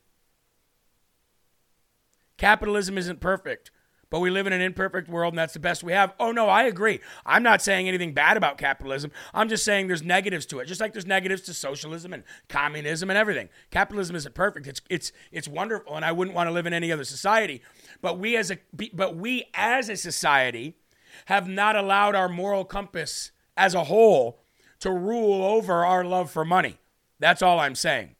[2.40, 3.70] Capitalism isn't perfect,
[4.08, 6.14] but we live in an imperfect world and that's the best we have.
[6.18, 7.00] Oh, no, I agree.
[7.26, 9.10] I'm not saying anything bad about capitalism.
[9.34, 13.10] I'm just saying there's negatives to it, just like there's negatives to socialism and communism
[13.10, 13.50] and everything.
[13.70, 14.66] Capitalism isn't perfect.
[14.66, 17.60] It's, it's, it's wonderful, and I wouldn't want to live in any other society.
[18.00, 18.56] But we as a,
[18.94, 20.76] but we as a society
[21.26, 24.40] have not allowed our moral compass as a whole
[24.78, 26.78] to rule over our love for money.
[27.18, 28.16] That's all I'm saying.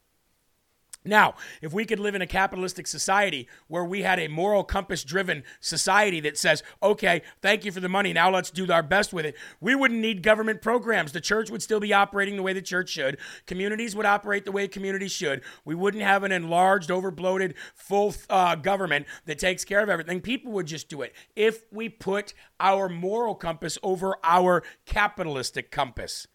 [1.04, 5.02] Now, if we could live in a capitalistic society where we had a moral compass
[5.02, 9.14] driven society that says, okay, thank you for the money, now let's do our best
[9.14, 11.12] with it, we wouldn't need government programs.
[11.12, 13.16] The church would still be operating the way the church should.
[13.46, 15.40] Communities would operate the way communities should.
[15.64, 20.20] We wouldn't have an enlarged, overbloated, full uh, government that takes care of everything.
[20.20, 26.26] People would just do it if we put our moral compass over our capitalistic compass.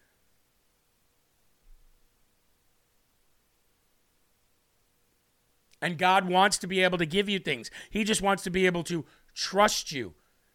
[5.80, 7.70] And God wants to be able to give you things.
[7.90, 9.04] He just wants to be able to
[9.34, 10.14] trust you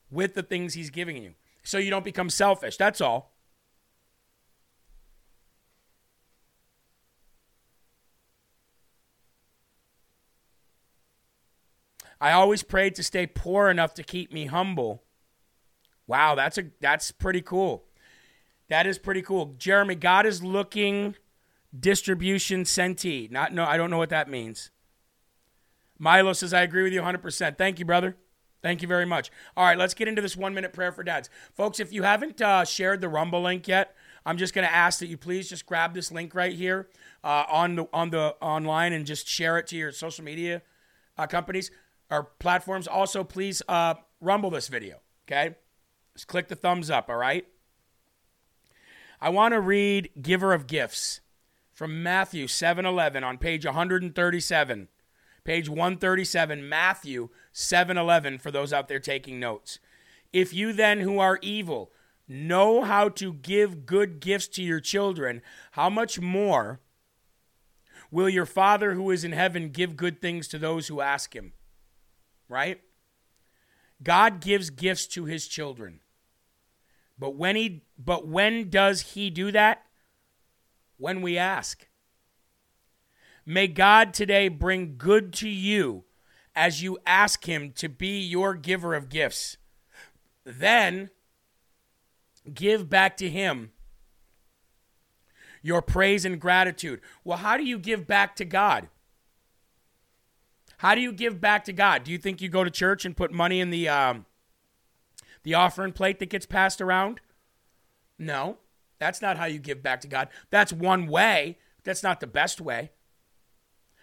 [0.10, 2.78] with the things He's giving you so you don't become selfish.
[2.78, 3.32] That's all.
[12.20, 15.04] I always prayed to stay poor enough to keep me humble.
[16.06, 17.86] Wow, that's a that's pretty cool.
[18.70, 19.56] That is pretty cool.
[19.58, 21.16] Jeremy, God is looking
[21.78, 23.32] distribution centee.
[23.32, 24.70] Not no, I don't know what that means.
[26.02, 27.60] Milo says, I agree with you 100%.
[27.60, 28.18] Thank you, brother.
[28.64, 29.32] Thank you very much.
[29.56, 31.30] All right, let's get into this one minute prayer for dads.
[31.54, 33.96] Folks, if you haven't uh, shared the Rumble link yet,
[34.26, 36.90] I'm just going to ask that you please just grab this link right here
[37.24, 40.64] uh, on the on the online and just share it to your social media
[41.20, 41.70] uh, companies
[42.10, 42.88] or platforms.
[42.88, 45.02] Also, please uh, rumble this video.
[45.28, 45.56] Okay,
[46.14, 47.10] just click the thumbs up.
[47.10, 47.46] All right.
[49.20, 51.22] I want to read "Giver of Gifts"
[51.72, 54.88] from Matthew 7:11 on page 137
[55.44, 59.80] page 137, Matthew 7:11 for those out there taking notes.
[60.32, 61.92] If you then who are evil
[62.28, 66.80] know how to give good gifts to your children, how much more
[68.10, 71.54] will your Father who is in heaven give good things to those who ask him?
[72.48, 72.82] Right?
[74.04, 76.00] God gives gifts to his children.
[77.18, 79.86] But when he but when does he do that?
[80.98, 81.88] When we ask.
[83.46, 86.04] May God today bring good to you
[86.56, 89.58] as you ask Him to be your giver of gifts.
[90.44, 91.10] Then
[92.54, 93.72] give back to Him
[95.62, 97.02] your praise and gratitude.
[97.24, 98.90] Well, how do you give back to God?
[100.78, 102.04] How do you give back to God?
[102.04, 104.26] Do you think you go to church and put money in the um,
[105.44, 107.22] the offering plate that gets passed around?
[108.18, 108.58] No,
[109.00, 110.30] that's not how you give back to God.
[110.52, 111.58] That's one way.
[111.84, 112.92] That's not the best way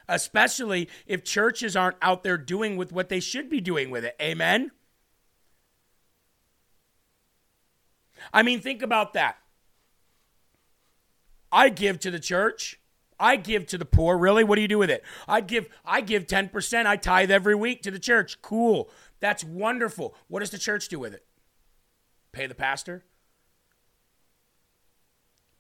[0.09, 4.17] especially if churches aren't out there doing with what they should be doing with it.
[4.21, 4.71] Amen?
[8.33, 9.37] I mean, think about that.
[11.51, 12.81] I give to the church.
[13.21, 14.17] I give to the poor.
[14.17, 14.45] Really?
[14.45, 15.03] What do you do with it?
[15.27, 16.87] I give I give 10%.
[16.87, 18.41] I tithe every week to the church.
[18.43, 18.91] Cool.
[19.21, 20.15] That's wonderful.
[20.29, 21.25] What does the church do with it?
[22.33, 23.05] Pay the pastor?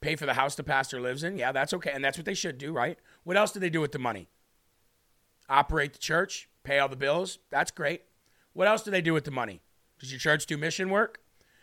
[0.00, 1.36] Pay for the house the pastor lives in?
[1.36, 1.90] Yeah, that's okay.
[1.92, 2.98] And that's what they should do, right?
[3.24, 4.28] What else do they do with the money?
[5.48, 7.38] Operate the church, pay all the bills.
[7.50, 8.02] That's great.
[8.52, 9.60] What else do they do with the money?
[9.98, 11.20] Does your church do mission work?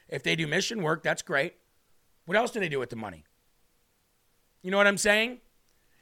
[0.08, 1.56] If they do mission work, that's great.
[2.26, 3.26] What else do they do with the money?
[4.62, 5.40] You know what I'm saying?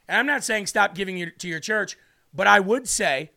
[0.08, 1.98] And I'm not saying stop giving your, to your church,
[2.34, 3.32] but I would say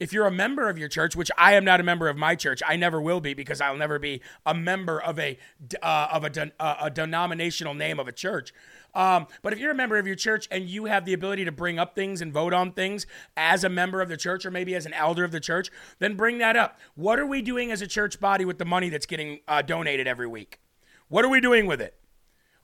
[0.00, 2.36] if you're a member of your church, which I am not a member of my
[2.36, 5.38] church, I never will be because I'll never be a member of a
[5.82, 8.52] uh, of a, uh, a denominational name of a church.
[8.94, 11.52] Um, but if you're a member of your church and you have the ability to
[11.52, 14.74] bring up things and vote on things as a member of the church or maybe
[14.74, 16.78] as an elder of the church, then bring that up.
[16.94, 20.06] What are we doing as a church body with the money that's getting uh, donated
[20.06, 20.60] every week?
[21.08, 21.94] What are we doing with it?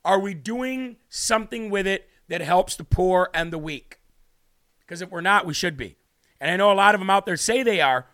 [0.03, 3.99] Are we doing something with it that helps the poor and the weak?
[4.79, 5.95] Because if we're not, we should be.
[6.39, 8.07] And I know a lot of them out there say they are,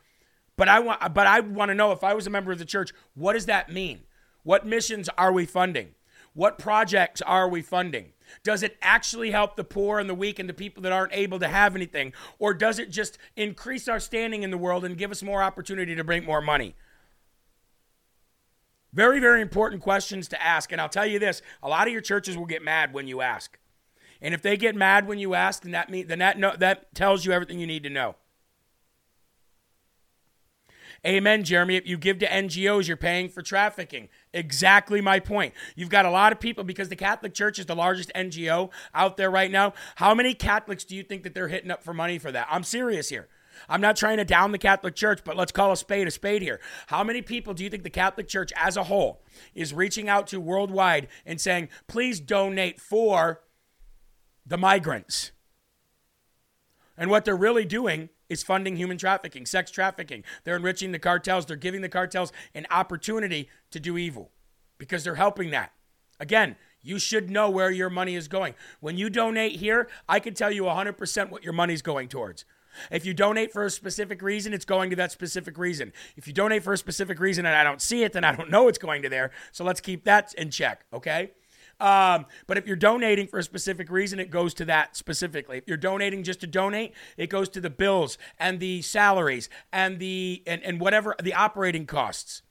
[0.56, 2.66] but I want but I want to know if I was a member of the
[2.66, 4.02] church, what does that mean?
[4.44, 5.96] What missions are we funding?
[6.34, 8.14] What projects are we funding?
[8.44, 11.40] Does it actually help the poor and the weak and the people that aren't able
[11.40, 12.14] to have anything?
[12.40, 15.96] Or does it just increase our standing in the world and give us more opportunity
[15.96, 16.76] to bring more money?
[18.94, 20.72] Very, very important questions to ask.
[20.72, 23.22] And I'll tell you this a lot of your churches will get mad when you
[23.22, 23.58] ask.
[24.22, 26.94] And if they get mad when you ask, then that, mean, then that, no, that
[26.94, 28.16] tells you everything you need to know.
[31.06, 31.78] Amen, Jeremy.
[31.78, 34.08] If you give to NGOs, you're paying for trafficking.
[34.34, 35.56] Exactly my point.
[35.76, 39.18] You've got a lot of people because the Catholic Church is the largest NGO out
[39.18, 39.74] there right now.
[39.96, 42.48] How many Catholics do you think that they're hitting up for money for that?
[42.52, 43.30] I'm serious here.
[43.68, 46.44] I'm not trying to down the Catholic Church, but let's call a spade a spade
[46.44, 46.60] here.
[46.88, 49.24] How many people do you think the Catholic Church as a whole
[49.56, 53.42] is reaching out to worldwide and saying, please donate for
[54.46, 55.32] the migrants?
[56.98, 60.24] And what they're really doing is funding human trafficking, sex trafficking.
[60.44, 61.46] They're enriching the cartels.
[61.46, 64.32] They're giving the cartels an opportunity to do evil
[64.78, 65.74] because they're helping that.
[66.20, 68.54] Again, you should know where your money is going.
[68.80, 72.46] When you donate here, I can tell you 100% what your money's going towards.
[72.90, 75.92] If you donate for a specific reason, it's going to that specific reason.
[76.16, 78.50] If you donate for a specific reason and I don't see it, then I don't
[78.50, 79.32] know it's going to there.
[79.52, 81.32] So let's keep that in check, okay?
[81.82, 85.58] Um, but if you're donating for a specific reason, it goes to that specifically.
[85.58, 89.98] If you're donating just to donate, it goes to the bills and the salaries and
[89.98, 92.44] the and, and whatever the operating costs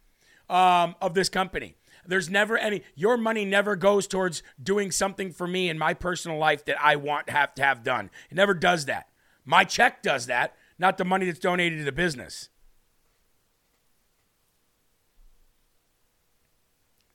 [0.48, 1.76] um, of this company.
[2.04, 6.36] There's never any your money never goes towards doing something for me in my personal
[6.36, 8.10] life that I want have to have done.
[8.30, 9.10] It never does that.
[9.44, 12.48] My check does that, not the money that's donated to the business.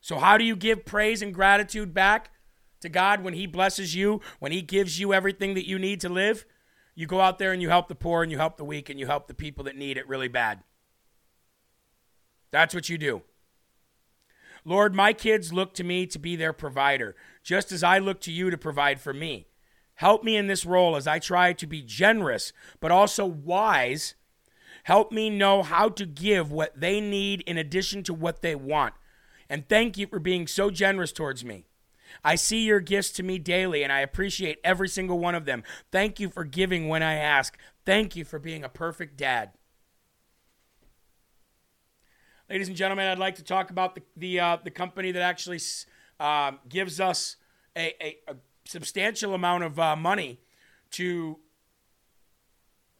[0.05, 2.29] So, how do you give praise and gratitude back
[2.81, 6.09] to God when He blesses you, when He gives you everything that you need to
[6.09, 6.45] live?
[6.93, 8.99] You go out there and you help the poor and you help the weak and
[8.99, 10.59] you help the people that need it really bad.
[12.51, 13.23] That's what you do.
[14.63, 18.31] Lord, my kids look to me to be their provider, just as I look to
[18.31, 19.47] you to provide for me.
[19.95, 24.13] Help me in this role as I try to be generous, but also wise.
[24.83, 28.93] Help me know how to give what they need in addition to what they want.
[29.49, 31.65] And thank you for being so generous towards me.
[32.23, 35.63] I see your gifts to me daily, and I appreciate every single one of them.
[35.91, 37.57] Thank you for giving when I ask.
[37.85, 39.51] Thank you for being a perfect dad.
[42.49, 45.59] Ladies and gentlemen, I'd like to talk about the the, uh, the company that actually
[46.19, 47.37] uh, gives us
[47.75, 48.35] a, a, a,
[48.65, 50.39] substantial amount of uh, money
[50.91, 51.37] to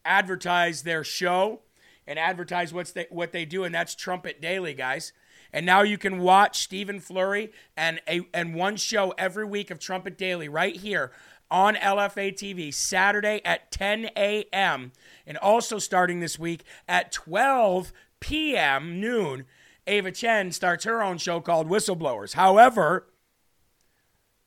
[0.04, 1.60] advertise their show
[2.06, 5.12] and advertise what's they, what they do, and that's Trumpet Daily, guys.
[5.56, 9.78] And now you can watch Stephen Flurry and a and one show every week of
[9.78, 11.12] Trumpet Daily right here
[11.50, 14.92] on LFA TV Saturday at 10 a.m.
[15.26, 19.00] and also starting this week at 12 p.m.
[19.00, 19.46] noon.
[19.86, 22.34] Ava Chen starts her own show called Whistleblowers.
[22.34, 23.06] However,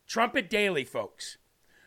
[0.07, 1.39] Trumpet Daily, folks,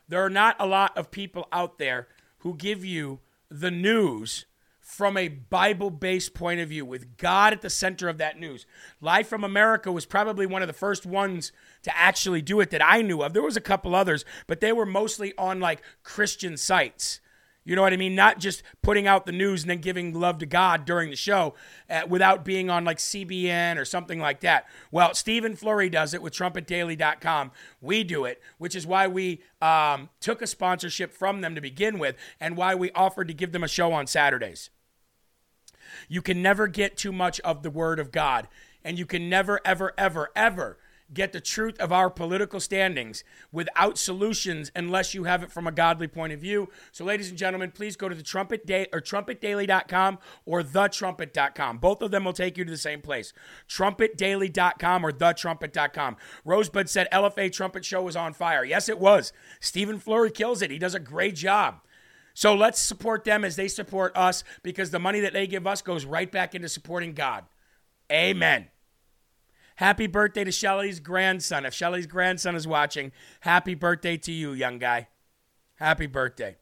[0.09, 2.09] there are not a lot of people out there
[2.39, 4.47] who give you the news
[4.93, 8.67] from a Bible based point of view, with God at the center of that news.
[9.01, 11.51] Live from America was probably one of the first ones
[11.83, 13.33] to actually do it that I knew of.
[13.33, 17.21] There was a couple others, but they were mostly on like Christian sites.
[17.65, 18.15] You know what I mean?
[18.15, 21.55] Not just putting out the news and then giving love to God during the show
[21.89, 24.67] uh, without being on like CBN or something like that.
[24.91, 27.51] Well, Stephen Flurry does it with trumpetdaily.com.
[27.81, 31.99] We do it, which is why we um, took a sponsorship from them to begin
[31.99, 34.69] with and why we offered to give them a show on Saturdays.
[36.09, 38.49] You can never get too much of the Word of God.
[38.85, 40.79] And you can never, ever, ever, ever
[41.15, 45.73] get the truth of our political standings without solutions unless you have it from a
[45.73, 46.69] godly point of view.
[46.91, 51.79] So, ladies and gentlemen, please go to the trumpet day or trumpetdaily.com or thetrumpet.com.
[51.79, 53.33] Both of them will take you to the same place.
[53.69, 56.17] Trumpetdaily.com or thetrumpet.com.
[56.45, 58.65] Rosebud said LFA Trumpet Show was on fire.
[58.65, 59.33] Yes, it was.
[59.61, 60.71] Stephen Flurry kills it.
[60.71, 61.81] He does a great job.
[62.35, 65.83] So let's support them as they support us because the money that they give us
[65.83, 67.45] goes right back into supporting God.
[68.11, 68.69] Amen.
[69.77, 71.65] Happy birthday to Shelly's grandson.
[71.65, 75.09] If Shelly's grandson is watching, happy birthday to you, young guy.
[75.77, 76.57] Happy birthday.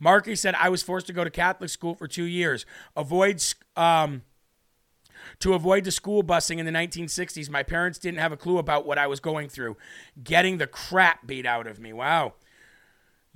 [0.00, 2.66] Marky said, I was forced to go to Catholic school for two years.
[2.96, 3.42] Avoid,
[3.76, 4.22] um,
[5.40, 7.50] to avoid the school busing in the 1960s.
[7.50, 9.76] My parents didn't have a clue about what I was going through.
[10.22, 11.92] Getting the crap beat out of me.
[11.92, 12.34] Wow.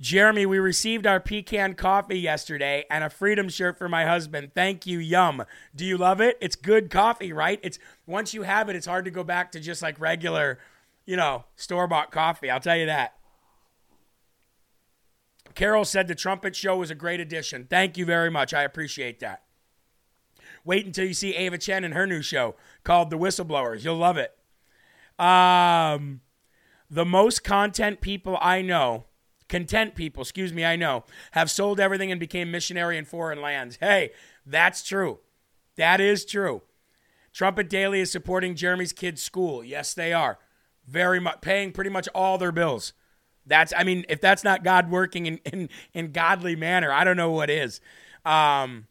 [0.03, 4.51] Jeremy, we received our pecan coffee yesterday and a freedom shirt for my husband.
[4.53, 5.45] Thank you, yum.
[5.73, 6.37] Do you love it?
[6.41, 7.57] It's good coffee, right?
[7.63, 10.59] It's once you have it, it's hard to go back to just like regular,
[11.05, 12.49] you know, store-bought coffee.
[12.49, 13.13] I'll tell you that.
[15.55, 17.65] Carol said the trumpet show was a great addition.
[17.69, 18.53] Thank you very much.
[18.53, 19.43] I appreciate that.
[20.65, 23.85] Wait until you see Ava Chen and her new show called The Whistleblowers.
[23.85, 24.35] You'll love it.
[25.17, 26.19] Um,
[26.89, 29.05] the most content people I know
[29.53, 33.77] Content people, excuse me, I know, have sold everything and became missionary in foreign lands.
[33.79, 34.09] Hey,
[34.47, 35.19] that's true.
[35.75, 36.63] That is true.
[37.31, 39.63] Trumpet Daily is supporting Jeremy's kids' school.
[39.63, 40.39] Yes, they are.
[40.87, 42.93] Very much paying pretty much all their bills.
[43.45, 47.15] That's I mean, if that's not God working in in, in godly manner, I don't
[47.15, 47.79] know what is.
[48.25, 48.87] Um,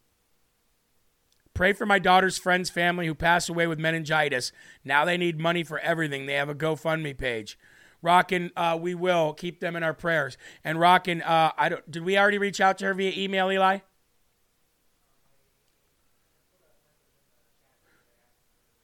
[1.53, 4.53] Pray for my daughter's friend's family who passed away with meningitis.
[4.85, 6.25] Now they need money for everything.
[6.25, 7.59] They have a GoFundMe page.
[8.03, 10.37] Rockin', uh, we will keep them in our prayers.
[10.63, 11.89] And Rockin', uh, I don't.
[11.89, 13.79] Did we already reach out to her via email, Eli?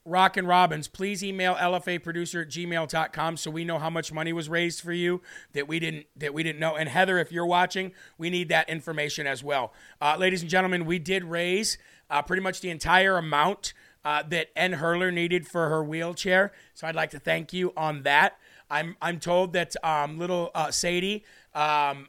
[0.06, 4.80] Rockin' Robbins, please email lfaproducer at gmail.com so we know how much money was raised
[4.80, 5.20] for you
[5.52, 6.74] that we didn't that we didn't know.
[6.74, 9.72] And Heather, if you're watching, we need that information as well.
[10.00, 11.76] Uh, ladies and gentlemen, we did raise
[12.08, 14.72] uh, pretty much the entire amount uh, that N.
[14.72, 16.52] Hurler needed for her wheelchair.
[16.74, 18.38] So I'd like to thank you on that.
[18.70, 22.08] I'm I'm told that um, little uh, Sadie um,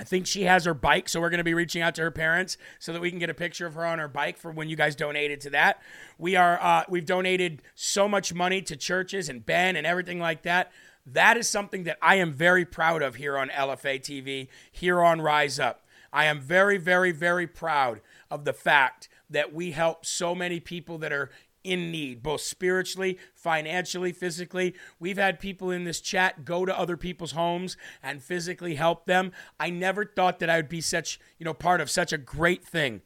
[0.00, 2.10] I think she has her bike, so we're going to be reaching out to her
[2.10, 4.70] parents so that we can get a picture of her on her bike for when
[4.70, 5.82] you guys donated to that.
[6.16, 10.40] We are uh, we've donated so much money to churches and Ben and everything like
[10.42, 10.72] that.
[11.04, 15.20] That is something that I am very proud of here on LFA TV, here on
[15.20, 15.84] Rise Up.
[16.14, 20.96] I am very, very, very proud of the fact that we help so many people
[20.98, 21.30] that are
[21.64, 24.74] in need, both spiritually, financially, physically.
[24.98, 29.32] We've had people in this chat go to other people's homes and physically help them.
[29.58, 32.64] I never thought that I would be such, you know, part of such a great
[32.64, 33.02] thing.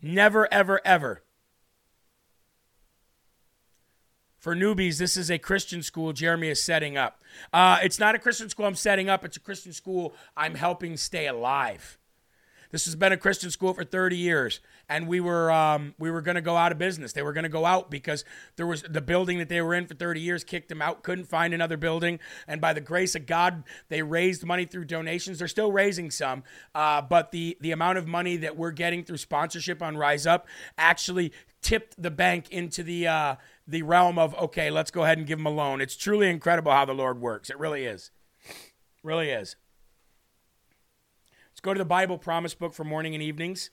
[0.00, 1.22] Never, ever, ever.
[4.38, 7.20] For newbies, this is a Christian school Jeremy is setting up.
[7.52, 10.96] Uh, it's not a Christian school I'm setting up, it's a Christian school I'm helping
[10.96, 11.98] stay alive.
[12.70, 16.20] This has been a Christian school for 30 years, and we were um, we were
[16.20, 17.12] going to go out of business.
[17.12, 18.24] They were going to go out because
[18.56, 21.02] there was the building that they were in for 30 years kicked them out.
[21.02, 25.38] Couldn't find another building, and by the grace of God, they raised money through donations.
[25.38, 29.18] They're still raising some, uh, but the the amount of money that we're getting through
[29.18, 30.46] sponsorship on Rise Up
[30.78, 31.32] actually
[31.62, 35.38] tipped the bank into the uh, the realm of okay, let's go ahead and give
[35.38, 35.80] them a loan.
[35.80, 37.50] It's truly incredible how the Lord works.
[37.50, 38.12] It really is,
[39.02, 39.56] really is.
[41.50, 43.70] Let's go to the Bible promise book for morning and evenings.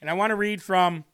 [0.00, 1.04] And I want to read from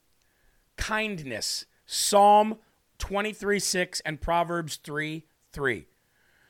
[0.76, 2.58] kindness, Psalm
[2.98, 5.86] 23 6 and Proverbs 3 3.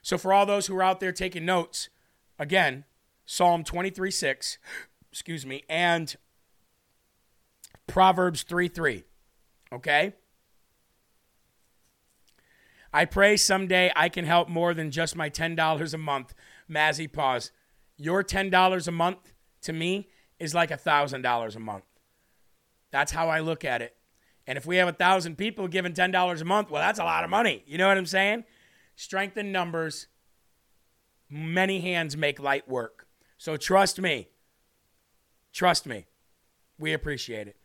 [0.02, 1.88] So, for all those who are out there taking notes,
[2.38, 2.84] again,
[3.24, 4.58] Psalm 23 6,
[5.10, 6.16] excuse me, and
[7.86, 9.04] Proverbs 3 3.
[9.72, 10.14] Okay?
[12.92, 16.34] I pray someday I can help more than just my $10 a month.
[16.70, 17.50] Mazzy pause.
[17.96, 20.08] Your $10 a month to me
[20.38, 21.84] is like $1,000 a month.
[22.92, 23.96] That's how I look at it.
[24.46, 27.24] And if we have a thousand people giving $10 a month, well, that's a lot
[27.24, 27.64] of money.
[27.66, 28.44] You know what I'm saying?
[28.94, 30.06] Strength in numbers.
[31.28, 33.06] Many hands make light work.
[33.38, 34.28] So trust me.
[35.52, 36.06] Trust me.
[36.78, 37.56] We appreciate it.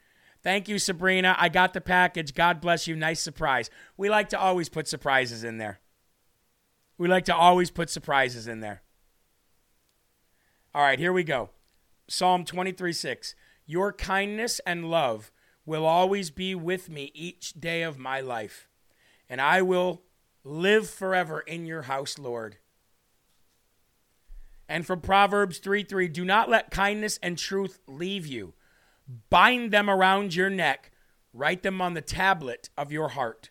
[0.44, 1.36] Thank you, Sabrina.
[1.38, 2.34] I got the package.
[2.34, 2.96] God bless you.
[2.96, 3.70] Nice surprise.
[3.98, 5.82] We like to always put surprises in there.
[6.98, 8.82] We like to always put surprises in there.
[10.74, 11.50] All right, here we go.
[12.08, 13.36] Psalm 23 6.
[13.68, 15.32] Your kindness and love
[15.66, 18.68] will always be with me each day of my life,
[19.30, 20.02] and I will
[20.44, 22.58] live forever in your house, Lord.
[24.70, 28.54] And from Proverbs 3 3, do not let kindness and truth leave you.
[29.30, 30.92] Bind them around your neck,
[31.34, 33.50] write them on the tablet of your heart.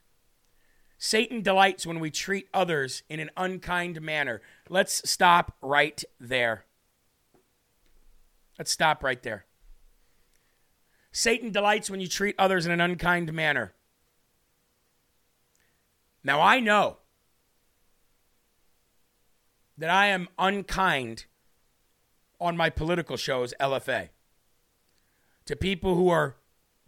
[0.98, 4.40] Satan delights when we treat others in an unkind manner.
[4.68, 6.64] Let's stop right there.
[8.58, 9.45] Let's stop right there.
[11.16, 13.72] Satan delights when you treat others in an unkind manner.
[16.22, 16.98] Now, I know
[19.78, 21.24] that I am unkind
[22.38, 24.10] on my political shows, LFA,
[25.46, 26.36] to people who are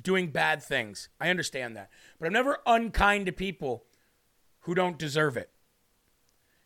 [0.03, 1.09] doing bad things.
[1.19, 1.89] I understand that.
[2.19, 3.85] But I'm never unkind to people
[4.61, 5.49] who don't deserve it.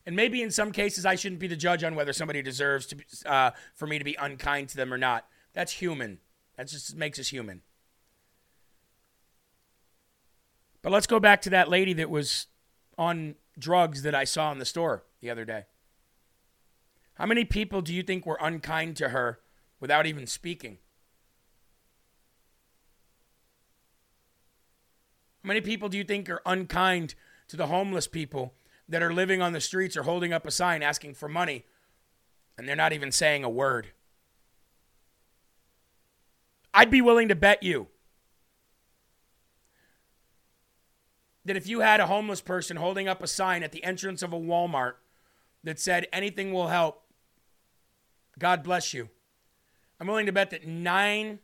[0.04, 2.96] And maybe in some cases, I shouldn't be the judge on whether somebody deserves to
[2.96, 5.28] be, uh, for me to be unkind to them or not.
[5.52, 6.18] That's human.
[6.56, 7.62] That just makes us human.
[10.82, 12.46] But let's go back to that lady that was
[12.98, 15.64] on drugs that I saw in the store the other day.
[17.14, 19.40] How many people do you think were unkind to her
[19.80, 20.78] without even speaking?
[25.42, 27.14] How many people do you think are unkind
[27.48, 28.54] to the homeless people
[28.88, 31.64] that are living on the streets or holding up a sign asking for money
[32.56, 33.88] and they're not even saying a word.
[36.74, 37.88] I'd be willing to bet you
[41.44, 44.32] that if you had a homeless person holding up a sign at the entrance of
[44.32, 44.94] a Walmart
[45.64, 47.02] that said, anything will help,
[48.38, 49.08] God bless you,
[50.00, 51.40] I'm willing to bet that nine,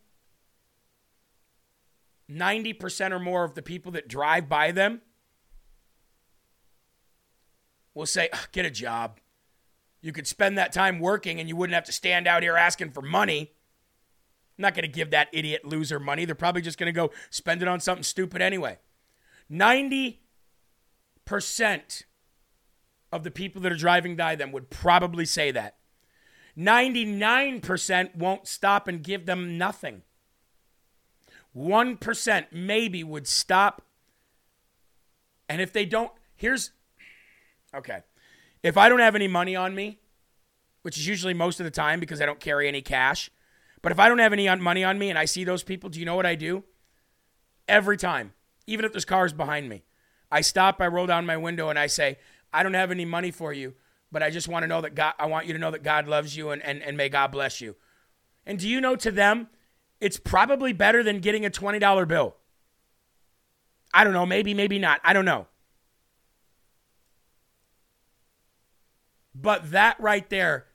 [2.31, 5.01] 90% or more of the people that drive by them
[7.95, 9.21] will say, get a job.
[10.01, 12.93] You could spend that time working and you wouldn't have to stand out here asking
[12.93, 13.53] for money.
[14.59, 16.25] I'm not going to give that idiot loser money.
[16.25, 18.79] They're probably just going to go spend it on something stupid anyway.
[19.51, 20.19] 90%
[23.13, 25.77] of the people that are driving by them would probably say that.
[26.59, 30.03] 99% won't stop and give them nothing.
[31.57, 33.83] 1% maybe would stop
[35.49, 36.73] And if they don't, here's
[37.75, 38.01] okay.
[38.63, 39.99] If I don't have any money on me,
[40.83, 43.31] which is usually most of the time because I don't carry any cash,
[43.83, 46.01] but if I don't have any money on me and I see those people, do
[46.01, 46.65] you know what I do?
[47.69, 48.33] Every time,
[48.67, 49.85] even if there's cars behind me,
[50.31, 52.19] I stop, I roll down my window, and I say,
[52.53, 53.75] I don't have any money for you,
[54.11, 56.09] but I just want to know that God, I want you to know that God
[56.09, 57.77] loves you and, and, and may God bless you.
[58.47, 59.49] And do you know to them,
[60.01, 62.37] it's probably better than getting a $20 bill.
[63.93, 65.01] I don't know, maybe, maybe not.
[65.05, 65.47] I don't know.
[69.35, 70.67] But that right there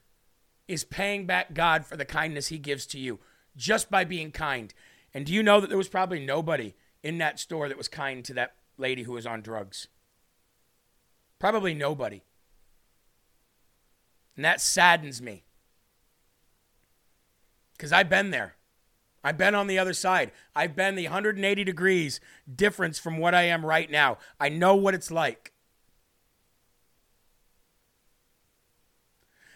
[0.66, 3.18] is paying back God for the kindness he gives to you
[3.56, 4.72] just by being kind.
[5.12, 8.24] And do you know that there was probably nobody in that store that was kind
[8.24, 9.88] to that lady who was on drugs?
[11.38, 12.22] Probably nobody.
[14.36, 15.44] And that saddens me.
[17.76, 18.56] Because I've been there.
[19.22, 20.32] I've been on the other side.
[20.54, 22.20] I've been the 180 degrees
[22.52, 24.18] difference from what I am right now.
[24.38, 25.53] I know what it's like.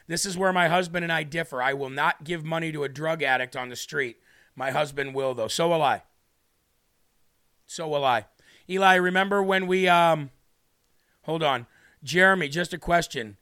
[0.09, 1.63] This is where my husband and I differ.
[1.63, 4.17] I will not give money to a drug addict on the street.
[4.57, 5.49] My husband will, though.
[5.49, 6.03] So will I.
[7.67, 8.25] So will I.
[8.69, 10.31] Eli, remember when we, um,
[11.23, 11.67] hold on.
[12.03, 13.37] Jeremy, just a question.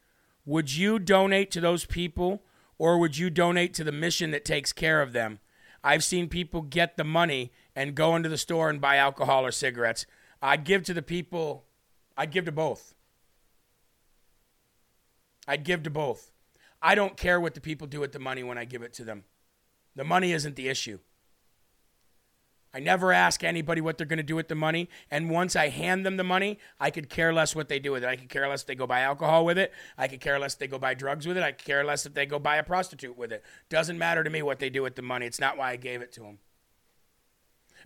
[0.44, 2.42] Would you donate to those people
[2.78, 5.38] or would you donate to the mission that takes care of them?
[5.82, 9.52] I've seen people get the money and go into the store and buy alcohol or
[9.52, 10.04] cigarettes.
[10.42, 11.64] I'd give to the people,
[12.16, 12.94] I'd give to both.
[15.46, 16.32] I'd give to both.
[16.86, 19.04] I don't care what the people do with the money when I give it to
[19.04, 19.24] them.
[19.96, 21.00] The money isn't the issue.
[22.72, 24.88] I never ask anybody what they're going to do with the money.
[25.10, 28.04] And once I hand them the money, I could care less what they do with
[28.04, 28.06] it.
[28.06, 29.72] I could care less if they go buy alcohol with it.
[29.98, 31.42] I could care less if they go buy drugs with it.
[31.42, 33.42] I could care less if they go buy a prostitute with it.
[33.68, 35.26] Doesn't matter to me what they do with the money.
[35.26, 36.38] It's not why I gave it to them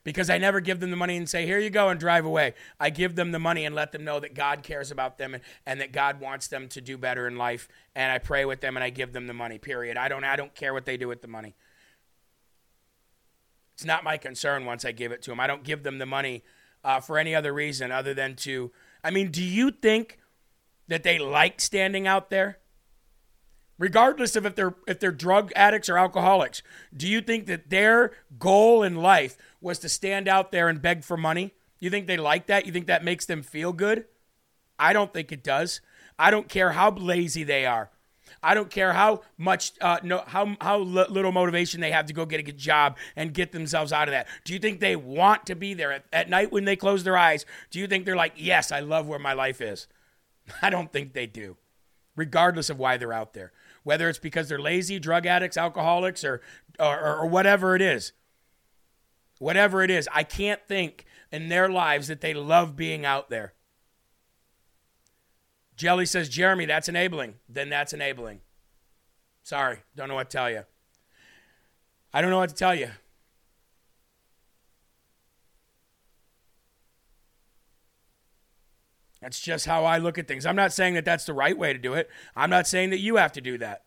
[0.02, 2.54] because I never give them the money and say, here you go and drive away.
[2.78, 5.42] I give them the money and let them know that God cares about them and,
[5.66, 7.68] and that God wants them to do better in life.
[7.94, 9.96] And I pray with them and I give them the money, period.
[9.96, 11.54] I don't, I don't care what they do with the money.
[13.74, 15.40] It's not my concern once I give it to them.
[15.40, 16.44] I don't give them the money
[16.82, 18.72] uh, for any other reason other than to,
[19.04, 20.18] I mean, do you think
[20.88, 22.58] that they like standing out there?
[23.80, 26.62] regardless of if they're if they're drug addicts or alcoholics
[26.96, 31.04] do you think that their goal in life was to stand out there and beg
[31.04, 34.04] for money you think they like that you think that makes them feel good
[34.78, 35.80] i don't think it does
[36.18, 37.90] i don't care how lazy they are
[38.44, 42.24] I don't care how much, uh, no, how how little motivation they have to go
[42.24, 44.28] get a good job and get themselves out of that.
[44.44, 47.18] Do you think they want to be there at, at night when they close their
[47.18, 47.44] eyes?
[47.70, 49.88] Do you think they're like, yes, I love where my life is?
[50.62, 51.56] I don't think they do,
[52.14, 53.52] regardless of why they're out there
[53.82, 56.40] whether it's because they're lazy, drug addicts, alcoholics, or,
[56.78, 58.12] or, or whatever it is.
[59.40, 63.54] Whatever it is, I can't think in their lives that they love being out there.
[65.76, 67.36] Jelly says, Jeremy, that's enabling.
[67.48, 68.42] Then that's enabling.
[69.42, 70.64] Sorry, don't know what to tell you.
[72.12, 72.90] I don't know what to tell you.
[79.22, 80.44] That's just how I look at things.
[80.44, 82.10] I'm not saying that that's the right way to do it.
[82.36, 83.84] I'm not saying that you have to do that.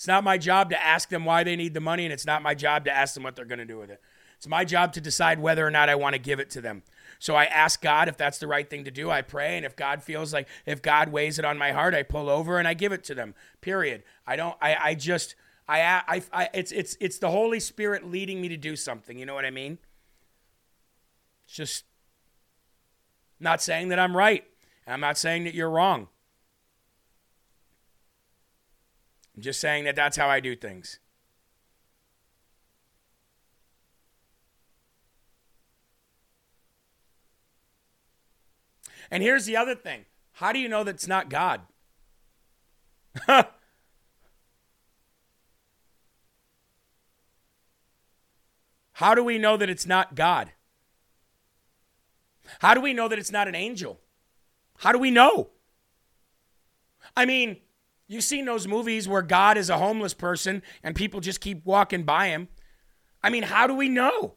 [0.00, 2.40] It's not my job to ask them why they need the money, and it's not
[2.40, 4.00] my job to ask them what they're going to do with it.
[4.38, 6.84] It's my job to decide whether or not I want to give it to them.
[7.18, 9.10] So I ask God if that's the right thing to do.
[9.10, 12.02] I pray, and if God feels like, if God weighs it on my heart, I
[12.02, 13.34] pull over and I give it to them.
[13.60, 14.02] Period.
[14.26, 14.56] I don't.
[14.62, 14.74] I.
[14.74, 15.34] I just.
[15.68, 15.82] I.
[16.08, 16.22] I.
[16.32, 16.72] I it's.
[16.72, 16.96] It's.
[16.98, 19.18] It's the Holy Spirit leading me to do something.
[19.18, 19.76] You know what I mean?
[21.44, 21.84] It's just
[23.38, 24.44] not saying that I'm right.
[24.86, 26.08] I'm not saying that you're wrong.
[29.40, 30.98] I'm just saying that that's how I do things.
[39.10, 41.62] And here's the other thing how do you know that it's not God?
[48.92, 50.52] how do we know that it's not God?
[52.58, 54.00] How do we know that it's not an angel?
[54.80, 55.48] How do we know?
[57.16, 57.56] I mean,
[58.10, 62.02] you've seen those movies where God is a homeless person and people just keep walking
[62.02, 62.48] by him.
[63.22, 64.34] I mean, how do we know?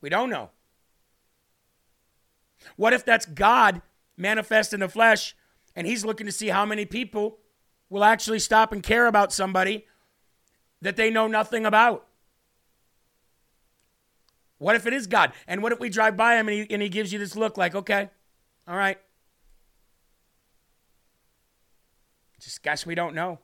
[0.00, 0.50] We don't know.
[2.74, 3.82] What if that's God
[4.16, 5.36] manifest in the flesh
[5.76, 7.38] and he's looking to see how many people
[7.88, 9.86] will actually stop and care about somebody
[10.82, 12.04] that they know nothing about?
[14.58, 15.32] What if it is God?
[15.46, 17.56] And what if we drive by him and he, and he gives you this look
[17.56, 18.10] like, okay,
[18.66, 18.98] all right.
[22.40, 23.38] Just guess we don't know.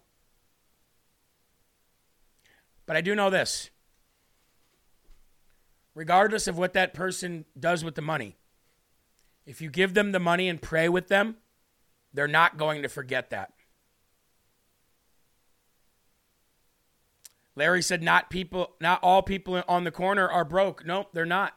[2.87, 3.71] But I do know this
[5.95, 8.37] regardless of what that person does with the money.
[9.47, 11.37] If you give them the money and pray with them,
[12.13, 13.53] they're not going to forget that.
[17.57, 20.85] Larry said not people not all people on the corner are broke.
[20.85, 21.55] Nope, they're not.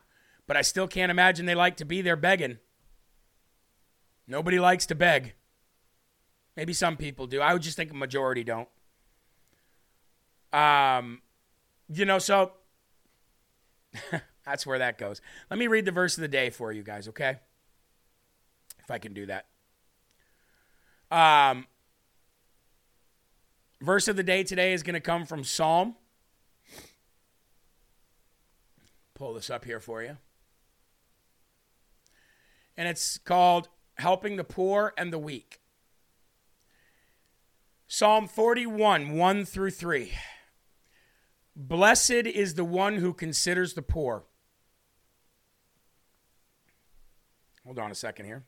[0.48, 2.58] But I still can't imagine they like to be there begging.
[4.26, 5.34] Nobody likes to beg.
[6.60, 7.40] Maybe some people do.
[7.40, 8.68] I would just think a majority don't.
[10.52, 11.22] Um
[11.88, 12.52] you know, so
[14.46, 15.22] that's where that goes.
[15.50, 17.38] Let me read the verse of the day for you guys, okay?
[18.84, 19.46] If I can do that.
[21.10, 21.66] Um
[23.80, 25.96] Verse of the day today is going to come from Psalm.
[29.14, 30.18] Pull this up here for you.
[32.76, 35.62] And it's called Helping the Poor and the Weak.
[37.92, 40.14] Psalm 41, 1 through 3.
[41.56, 44.26] Blessed is the one who considers the poor.
[47.66, 48.44] Hold on a second here.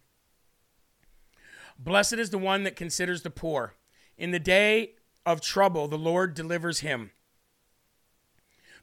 [1.79, 3.73] Blessed is the one that considers the poor.
[4.15, 4.91] In the day
[5.25, 7.09] of trouble, the Lord delivers him.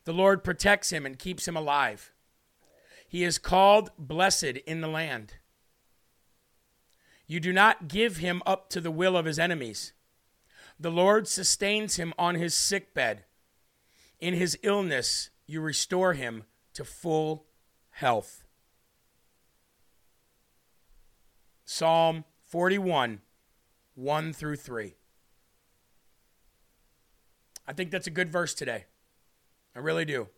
[0.07, 2.13] The Lord protects him and keeps him alive.
[3.07, 5.35] He is called blessed in the land.
[7.29, 9.93] You do not give him up to the will of his enemies.
[10.81, 13.25] The Lord sustains him on his sick bed.
[14.21, 17.47] In his illness, you restore him to full
[17.91, 18.45] health.
[21.65, 23.21] Psalm 41,
[23.95, 24.95] 1 through 3.
[27.67, 28.87] I think that's a good verse today.
[29.77, 30.29] I really do.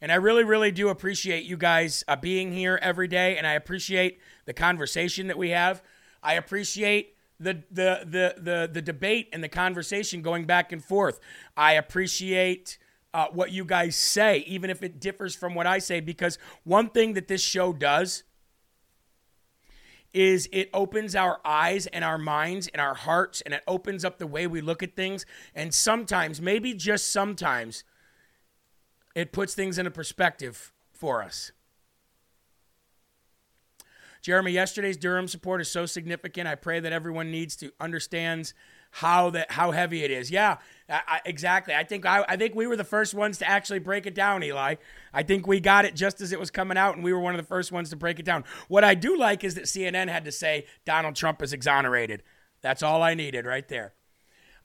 [0.00, 3.54] And I really, really do appreciate you guys uh, being here every day, and I
[3.54, 5.82] appreciate the conversation that we have.
[6.22, 11.20] I appreciate the, the the the the debate and the conversation going back and forth.
[11.56, 12.78] I appreciate
[13.14, 16.90] uh, what you guys say, even if it differs from what I say, because one
[16.90, 18.24] thing that this show does
[20.12, 24.18] is it opens our eyes and our minds and our hearts and it opens up
[24.18, 27.84] the way we look at things and sometimes maybe just sometimes
[29.14, 31.52] it puts things into perspective for us
[34.22, 38.54] jeremy yesterday's durham support is so significant i pray that everyone needs to understands
[38.90, 40.30] how that how heavy it is.
[40.30, 40.58] Yeah,
[40.88, 41.74] I, exactly.
[41.74, 44.42] I think I, I think we were the first ones to actually break it down,
[44.42, 44.76] Eli.
[45.12, 47.34] I think we got it just as it was coming out, and we were one
[47.34, 48.44] of the first ones to break it down.
[48.68, 52.22] What I do like is that CNN had to say Donald Trump is exonerated.
[52.60, 53.94] That's all I needed right there.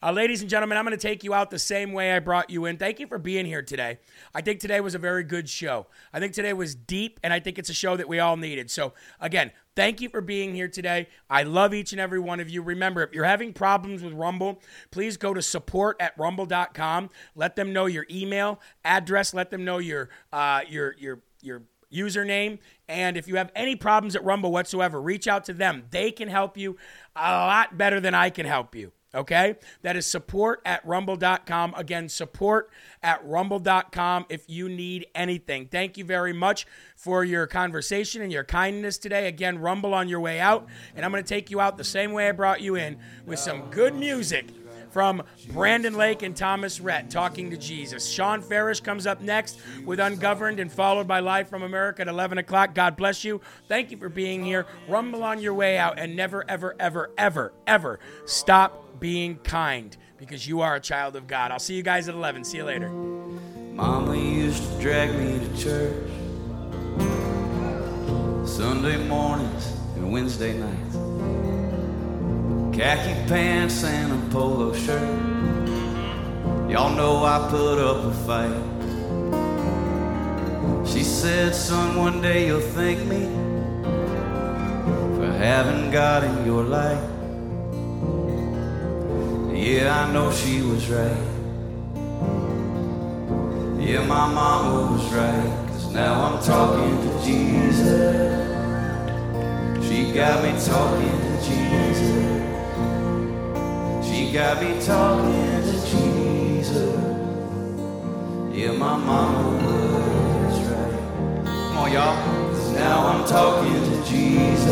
[0.04, 2.49] Uh, ladies and gentlemen, I'm going to take you out the same way I brought
[2.49, 2.76] you in.
[2.76, 3.99] Thank you for being here today.
[4.36, 5.88] I think today was a very good show.
[6.12, 8.70] I think today was deep, and I think it's a show that we all needed.
[8.70, 8.91] So,
[9.22, 11.08] again, thank you for being here today.
[11.30, 12.62] I love each and every one of you.
[12.62, 17.10] Remember, if you're having problems with Rumble, please go to support at rumble.com.
[17.34, 19.34] Let them know your email address.
[19.34, 21.62] Let them know your uh, your your your
[21.93, 22.60] username.
[22.89, 25.84] And if you have any problems at Rumble whatsoever, reach out to them.
[25.91, 26.76] They can help you
[27.16, 28.91] a lot better than I can help you.
[29.16, 29.55] Okay?
[29.82, 31.74] That is support at rumble.com.
[31.76, 32.70] Again, support
[33.01, 35.68] at rumble.com if you need anything.
[35.68, 39.28] Thank you very much for your conversation and your kindness today.
[39.28, 40.68] Again, rumble on your way out.
[40.95, 43.39] And I'm going to take you out the same way I brought you in with
[43.39, 44.47] some good music
[44.93, 48.07] from Brandon Lake and Thomas Rhett talking to Jesus.
[48.07, 52.38] Shawn Farash comes up next with Ungoverned and followed by Live from America at 11
[52.38, 52.76] o'clock.
[52.76, 53.41] God bless you.
[53.68, 54.68] Thank you for being here.
[54.88, 60.47] Rumble on your way out and never, ever, ever, ever, ever stop being kind because
[60.47, 61.51] you are a child of God.
[61.51, 62.45] I'll see you guys at 11.
[62.45, 62.88] See you later.
[62.88, 66.10] Mama used to drag me to church
[68.47, 70.95] Sunday mornings and Wednesday nights.
[72.74, 75.20] Khaki pants and a polo shirt.
[76.72, 78.64] Y'all know I put up a fight.
[80.88, 83.26] She said, Son, one day you'll thank me
[85.18, 87.12] for having God in your life.
[89.54, 91.16] Yeah, I know she was right.
[93.80, 95.68] Yeah, my mama was right.
[95.68, 98.34] Cause now I'm talking to Jesus.
[99.88, 102.34] She got me talking to Jesus.
[104.08, 106.95] She got me talking to Jesus.
[108.51, 109.49] Yeah, my mama
[110.47, 111.45] was right.
[111.45, 112.16] Come on, y'all.
[112.54, 114.68] Cause now I'm talking to Jesus.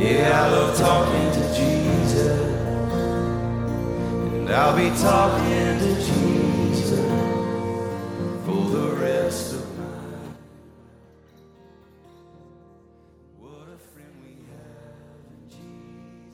[0.00, 2.01] Yeah, I love talking to Jesus.
[4.42, 6.98] And I'll be talking to Jesus
[8.44, 9.61] for the rest of